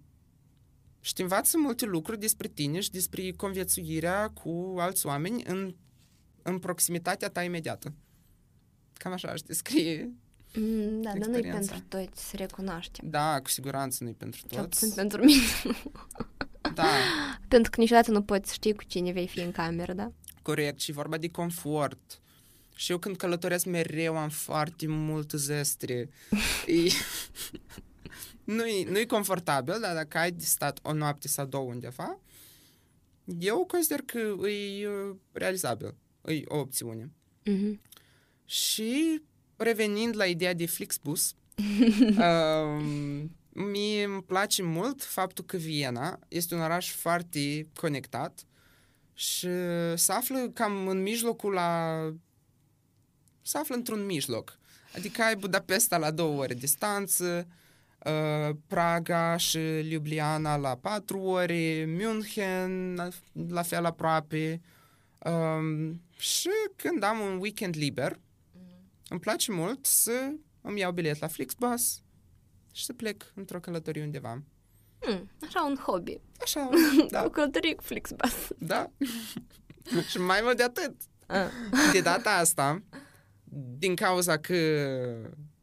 [1.01, 5.75] și te învață multe lucruri despre tine și despre conviețuirea cu alți oameni în,
[6.43, 7.93] în proximitatea ta imediată.
[8.99, 10.11] Cam așa aș descrie
[10.57, 13.11] Mm, da, dar nu-i pentru toți, să recunoaștem.
[13.11, 14.79] Da, cu siguranță nu-i pentru toți.
[14.79, 15.43] Sunt pentru mine.
[16.75, 16.87] da.
[17.49, 20.13] pentru că niciodată nu poți ști cu cine vei fi în cameră, da?
[20.43, 22.21] Corect, și vorba de confort.
[22.75, 26.09] Și eu când călătoresc mereu am foarte mult zestre.
[26.67, 26.91] e...
[28.55, 32.19] nu-i, nu-i confortabil, dar dacă ai de stat o noapte sau două undeva,
[33.39, 34.19] eu consider că
[34.49, 35.95] e uh, realizabil.
[36.25, 37.11] E o opțiune.
[37.51, 37.81] Mm-hmm.
[38.47, 39.23] Și
[39.57, 41.35] revenind la ideea de Flixbus,
[42.19, 48.47] um, mie îmi place mult faptul că Viena este un oraș foarte conectat
[49.15, 49.49] și
[49.95, 52.01] se află cam în mijlocul la...
[53.43, 54.59] se află într-un mijloc.
[54.95, 57.47] Adică ai Budapesta la două ore distanță,
[58.05, 62.95] uh, Praga și Ljubljana la patru ore, München
[63.49, 64.61] la fel aproape.
[65.19, 68.19] Um, și când am un weekend liber,
[69.09, 72.03] îmi place mult să îmi iau bilet la Flixbus
[72.73, 74.43] și să plec într-o călătorie undeva.
[74.99, 76.21] Hmm, așa un hobby.
[76.41, 76.71] Așa,
[77.11, 77.25] da.
[77.25, 78.49] o călătorie cu Flixbus.
[78.59, 78.91] Da.
[80.11, 80.95] și mai mult de atât.
[81.27, 81.47] Ah.
[81.93, 82.83] De data asta,
[83.79, 84.55] din cauza că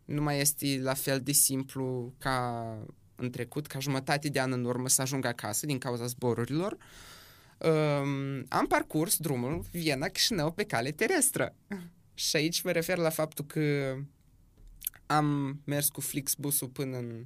[0.05, 2.77] nu mai este la fel de simplu ca
[3.15, 6.77] în trecut, ca jumătate de an în urmă să ajung acasă din cauza zborurilor,
[7.57, 11.55] um, am parcurs drumul Viena-Chișinău pe cale terestră.
[12.13, 13.95] Și aici mă refer la faptul că
[15.05, 17.25] am mers cu Flixbusul până în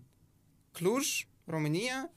[0.72, 2.12] Cluj, România,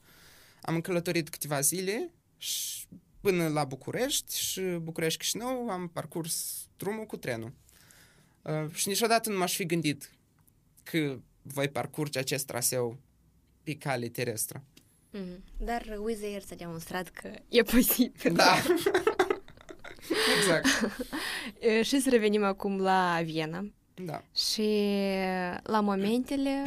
[0.61, 2.85] am călătorit câteva zile și
[3.21, 7.53] până la București și București-Chișinău am parcurs drumul cu trenul.
[8.41, 10.11] Uh, și niciodată nu m-aș fi gândit
[10.83, 12.97] că voi parcurge acest traseu
[13.63, 14.63] pe cale terestră.
[15.13, 15.57] Mm-hmm.
[15.57, 18.33] Dar Wizz Air s-a demonstrat că e posibil.
[18.33, 18.53] Da.
[20.37, 20.65] exact.
[21.87, 23.65] și să revenim acum la Viena.
[23.93, 24.23] Da.
[24.35, 24.69] Și
[25.63, 26.63] la momentele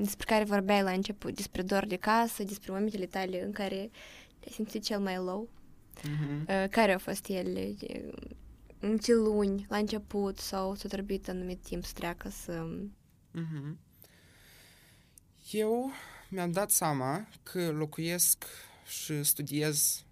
[0.00, 3.90] despre care vorbeai la început, despre dor de casă, despre momentele tale în care
[4.38, 5.48] te-ai simțit cel mai low,
[6.00, 6.70] Mm-hmm.
[6.70, 7.74] care au fost ele?
[8.78, 12.66] În ce luni, la început, sau s-a trebuit anumit timp să treacă să...
[13.34, 13.76] Mm-hmm.
[15.50, 15.90] Eu
[16.28, 18.44] mi-am dat seama că locuiesc
[18.86, 20.04] și studiez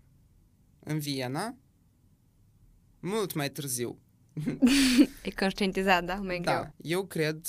[0.85, 1.55] în Viena
[3.01, 3.99] mult mai târziu.
[5.23, 6.15] e conștientizat, da?
[6.15, 6.75] Mai da, greu.
[6.77, 7.47] eu cred,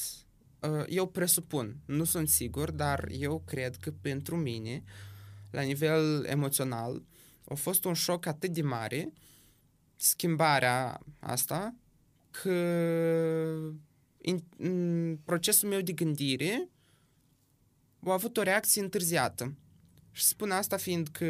[0.60, 4.84] uh, eu presupun, nu sunt sigur, dar eu cred că pentru mine,
[5.52, 7.04] la nivel emoțional,
[7.46, 9.14] a fost un șoc atât de mare
[9.96, 11.76] schimbarea asta
[12.32, 12.52] că
[14.22, 16.70] în, în procesul meu de gândire
[18.06, 19.56] a avut o reacție întârziată.
[20.12, 21.26] Și spun asta fiindcă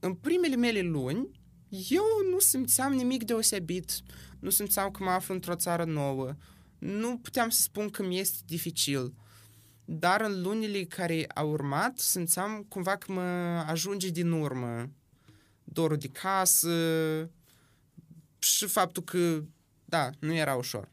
[0.00, 1.37] în primele mele luni
[1.68, 3.90] eu nu simțeam nimic deosebit,
[4.38, 6.34] nu simțeam că mă aflu într-o țară nouă,
[6.78, 9.14] nu puteam să spun că mi este dificil.
[9.84, 13.20] Dar în lunile care au urmat, simțeam cumva că mă
[13.66, 14.90] ajunge din urmă
[15.64, 17.30] dorul de casă
[18.38, 19.42] și faptul că,
[19.84, 20.88] da, nu era ușor.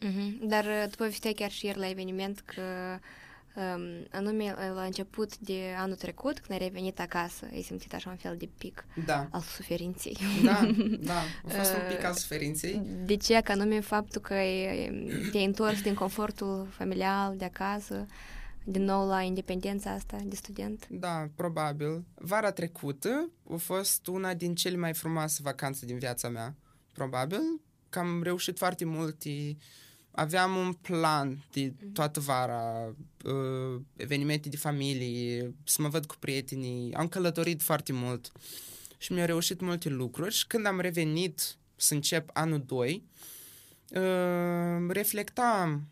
[0.00, 0.40] Mm-hmm.
[0.42, 3.00] Dar uh, tu povesteai chiar și ieri la eveniment că um,
[4.12, 8.36] anume la început de anul trecut, când ai revenit acasă, ai simțit așa un fel
[8.36, 10.16] de pic Da, al suferinței.
[10.44, 12.82] da, da, a fost un pic al suferinței.
[13.04, 13.40] De ce?
[13.40, 14.90] Că anume faptul că ai,
[15.30, 18.06] te-ai întors din confortul familial de acasă,
[18.64, 20.86] din nou la independența asta de student?
[20.90, 22.04] Da, probabil.
[22.14, 26.54] Vara trecută a fost una din cele mai frumoase vacanțe din viața mea.
[26.92, 27.40] Probabil
[27.88, 29.22] că am reușit foarte mult.
[29.24, 29.56] e-
[30.16, 32.94] Aveam un plan de toată vara,
[33.24, 36.94] uh, evenimente de familie, să mă văd cu prietenii.
[36.94, 38.32] Am călătorit foarte mult
[38.98, 43.02] și mi-au reușit multe lucruri și când am revenit să încep anul 2,
[43.90, 45.88] uh, reflectam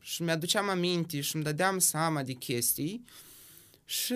[0.00, 3.04] și mi-aduceam aminte și îmi dădeam seama de chestii
[3.84, 4.14] și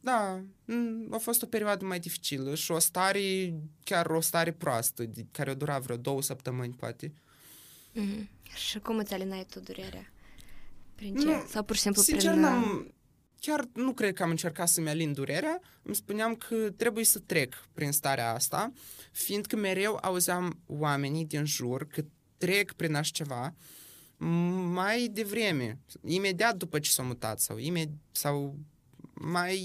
[0.00, 3.54] da, m, a fost o perioadă mai dificilă și o stare,
[3.84, 7.12] chiar o stare proastă, de, care o dura vreo două săptămâni, poate.
[7.96, 8.54] Mm-hmm.
[8.54, 10.12] Și cum îți alinai tu durerea?
[10.94, 11.24] Prin ce?
[11.24, 12.42] Nu, Sau pur și simplu Sincer, prin...
[12.44, 12.94] uh, n-am,
[13.40, 17.66] chiar nu cred că am încercat să-mi alin durerea, îmi spuneam că trebuie să trec
[17.72, 18.72] prin starea asta,
[19.12, 22.04] fiindcă mereu auzeam oamenii din jur că
[22.38, 23.54] trec prin așa ceva
[24.72, 28.58] mai devreme, imediat după ce s-au mutat sau, imed- sau
[29.14, 29.60] mai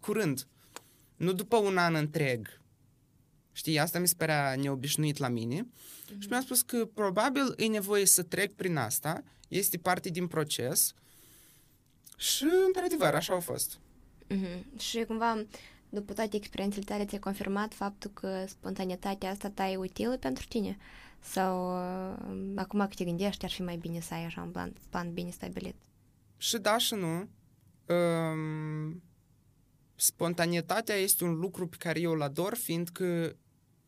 [0.00, 0.46] curând,
[1.16, 2.60] nu după un an întreg.
[3.56, 6.18] Știi, asta mi se părea neobișnuit la mine mm-hmm.
[6.18, 10.94] și mi-a spus că probabil e nevoie să trec prin asta, este parte din proces
[12.16, 13.78] și, într-adevăr, așa a fost.
[14.30, 14.78] Mm-hmm.
[14.78, 15.44] Și cumva,
[15.88, 20.76] după toate experiențele tale, ți-ai confirmat faptul că spontanitatea asta ta e utilă pentru tine?
[21.20, 24.72] Sau uh, acum că te gândești, ar fi mai bine să ai așa un plan,
[24.90, 25.74] plan bine stabilit?
[26.36, 27.28] Și da și nu.
[27.94, 29.02] Um,
[29.94, 33.36] spontanitatea este un lucru pe care eu îl ador, fiindcă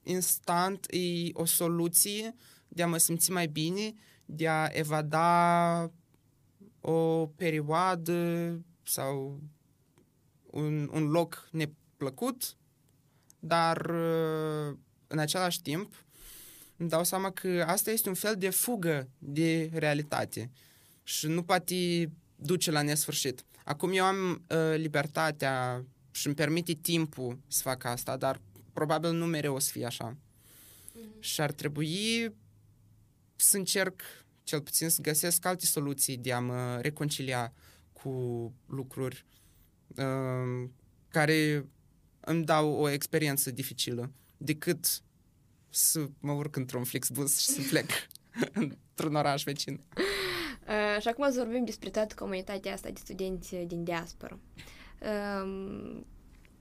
[0.06, 2.34] instant e o soluție
[2.68, 3.92] de a mă simți mai bine,
[4.24, 5.90] de a evada
[6.80, 8.50] o perioadă
[8.82, 9.40] sau
[10.46, 12.56] un, un loc neplăcut,
[13.38, 14.76] dar uh,
[15.06, 16.04] în același timp
[16.76, 20.50] îmi dau seama că asta este un fel de fugă de realitate
[21.02, 23.44] și nu poate duce la nesfârșit.
[23.64, 28.40] Acum eu am uh, libertatea și îmi permite timpul să fac asta, dar
[28.76, 30.16] probabil nu mereu o să fie așa.
[30.16, 31.20] Mm-hmm.
[31.20, 32.34] Și ar trebui
[33.36, 34.02] să încerc
[34.42, 37.52] cel puțin să găsesc alte soluții de a mă reconcilia
[37.92, 38.12] cu
[38.66, 39.24] lucruri
[39.88, 40.68] uh,
[41.08, 41.66] care
[42.20, 45.02] îmi dau o experiență dificilă, decât
[45.70, 47.90] să mă urc într-un Flixbus și să plec
[48.62, 49.80] într-un oraș vecin.
[49.96, 54.38] Uh, și acum să vorbim despre toată comunitatea asta de studenți din diaspora.
[55.00, 56.00] Uh,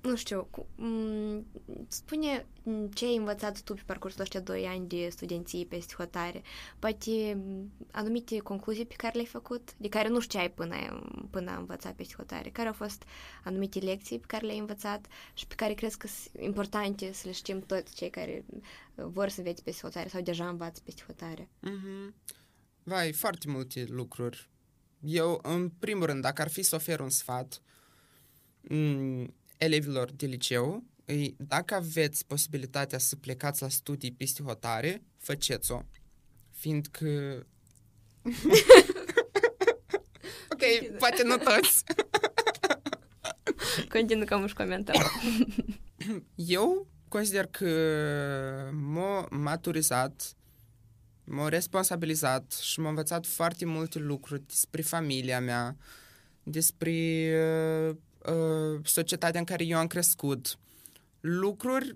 [0.05, 1.45] nu știu, cu, um,
[1.87, 2.45] spune
[2.93, 6.41] ce ai învățat tu pe parcursul ăștia doi ani de studenții peste hotare.
[6.79, 7.37] Poate
[7.91, 10.75] anumite concluzii pe care le-ai făcut, de care nu știai până,
[11.29, 12.49] până a învățat peste hotare.
[12.49, 13.03] Care au fost
[13.43, 17.31] anumite lecții pe care le-ai învățat și pe care crezi că sunt importante să le
[17.31, 18.45] știm toți cei care
[18.95, 21.49] vor să înveți peste hotare sau deja învață peste hotare?
[21.49, 22.13] Mm-hmm.
[22.83, 24.49] Vai, foarte multe lucruri.
[24.99, 27.61] Eu, în primul rând, dacă ar fi să ofer un sfat,
[28.69, 35.81] m- elevilor de liceu e, dacă aveți posibilitatea să plecați la studii peste hotare, faceți-o.
[36.51, 37.07] Fiindcă...
[40.51, 40.63] ok,
[40.97, 41.83] poate nu toți.
[43.93, 44.95] Continuă ca muși comentar.
[46.35, 47.69] Eu consider că
[48.71, 50.35] m-a maturizat,
[51.23, 55.75] m-a responsabilizat și m-a învățat foarte multe lucruri despre familia mea,
[56.43, 56.91] despre
[57.33, 57.95] uh, uh,
[58.83, 60.57] societatea în care eu am crescut.
[61.19, 61.95] Lucruri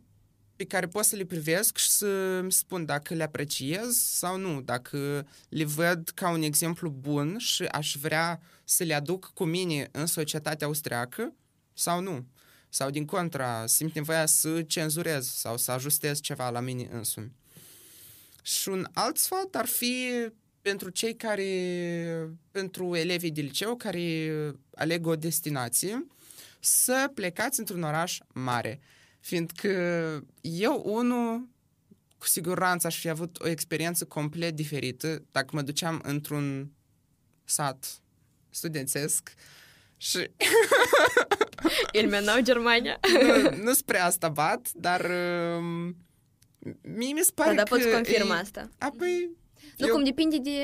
[0.56, 2.08] pe care pot să le privesc și să
[2.42, 7.64] îmi spun dacă le apreciez sau nu, dacă le văd ca un exemplu bun și
[7.64, 11.34] aș vrea să le aduc cu mine în societatea austriacă
[11.74, 12.26] sau nu.
[12.70, 17.32] Sau din contra, simt nevoia să cenzurez sau să ajustez ceva la mine însumi.
[18.42, 20.06] Și un alt sfat ar fi
[20.62, 21.52] pentru cei care,
[22.52, 24.32] pentru elevii de liceu care
[24.76, 26.06] aleg o destinație,
[26.60, 28.80] să plecați într-un oraș mare.
[29.20, 29.70] Fiindcă
[30.42, 31.48] eu, unul,
[32.18, 36.72] cu siguranță aș fi avut o experiență complet diferită dacă mă duceam într-un
[37.44, 38.02] sat
[38.50, 39.34] studențesc
[39.98, 40.18] și...
[41.92, 43.00] Il menau Germania.
[43.22, 45.94] nu, nu spre asta bat, dar uh,
[46.82, 47.70] mie mi se pare da, că...
[47.70, 48.70] Da, poți confirma e, asta.
[48.78, 49.30] Apoi,
[49.80, 49.94] nu, eu...
[49.94, 50.58] cum depinde de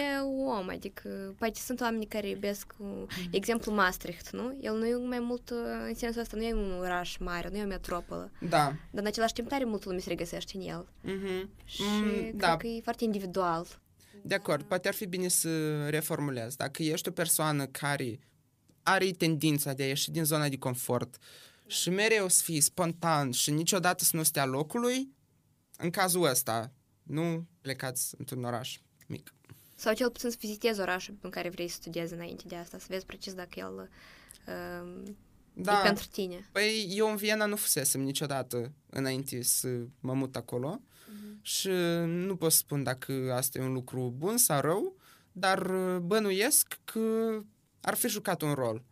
[0.45, 3.07] om, adică poate sunt oameni care iubesc, mm.
[3.31, 4.57] exemplu Maastricht, nu?
[4.61, 5.49] El nu e mai mult,
[5.87, 8.31] în sensul ăsta, nu e un oraș mare, nu e o metropolă.
[8.39, 8.75] Da.
[8.91, 10.87] Dar în același timp tare mult lume se regăsește în el.
[11.03, 11.65] Mm-hmm.
[11.65, 12.57] Și mm, cred da.
[12.57, 13.67] că e foarte individual.
[14.21, 16.55] De acord, poate ar fi bine să reformulez.
[16.55, 18.19] Dacă ești o persoană care
[18.83, 21.17] are tendința de a ieși din zona de confort
[21.67, 25.13] și mereu să fii spontan și niciodată să nu stea locului,
[25.77, 26.71] în cazul ăsta,
[27.03, 29.33] nu plecați într-un oraș mic.
[29.75, 32.85] Sau cel puțin să vizitezi orașul în care vrei să studiezi înainte de asta, să
[32.89, 33.89] vezi precis dacă el
[34.47, 35.13] uh,
[35.53, 35.79] da.
[35.79, 36.49] e pentru tine.
[36.51, 39.67] Păi eu în Viena nu fusesem niciodată înainte să
[39.99, 41.41] mă mut acolo uh-huh.
[41.41, 41.69] și
[42.05, 44.95] nu pot spun dacă asta e un lucru bun sau rău,
[45.31, 47.39] dar bănuiesc că
[47.81, 48.83] ar fi jucat un rol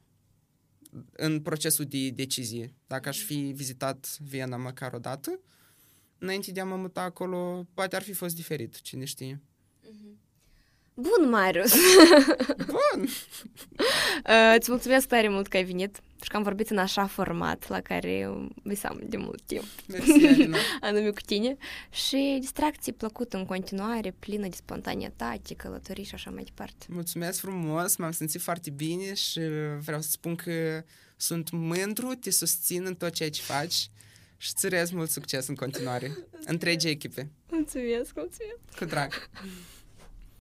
[1.11, 2.73] în procesul de decizie.
[2.87, 5.39] Dacă aș fi vizitat Viena măcar o dată,
[6.17, 9.41] înainte de a mă muta acolo, poate ar fi fost diferit, cine știe.
[10.93, 11.73] Bun, Marius!
[12.57, 13.07] Bun!
[14.25, 17.67] uh, îți mulțumesc tare mult că ai venit și că am vorbit în așa format
[17.67, 18.29] la care
[18.63, 19.63] visam de mult timp.
[19.87, 20.49] Mersi,
[20.81, 21.57] Anume cu tine.
[21.89, 26.85] Și distracție plăcută în continuare, plină de spontanietate, călătorii și așa mai departe.
[26.89, 29.39] Mulțumesc frumos, m-am simțit foarte bine și
[29.79, 30.83] vreau să spun că
[31.15, 33.89] sunt mândru, te susțin în tot ceea ce faci
[34.37, 37.31] și îți urez mult succes în continuare, întregi echipe.
[37.49, 38.77] Mulțumesc, mulțumesc!
[38.77, 39.29] Cu drag!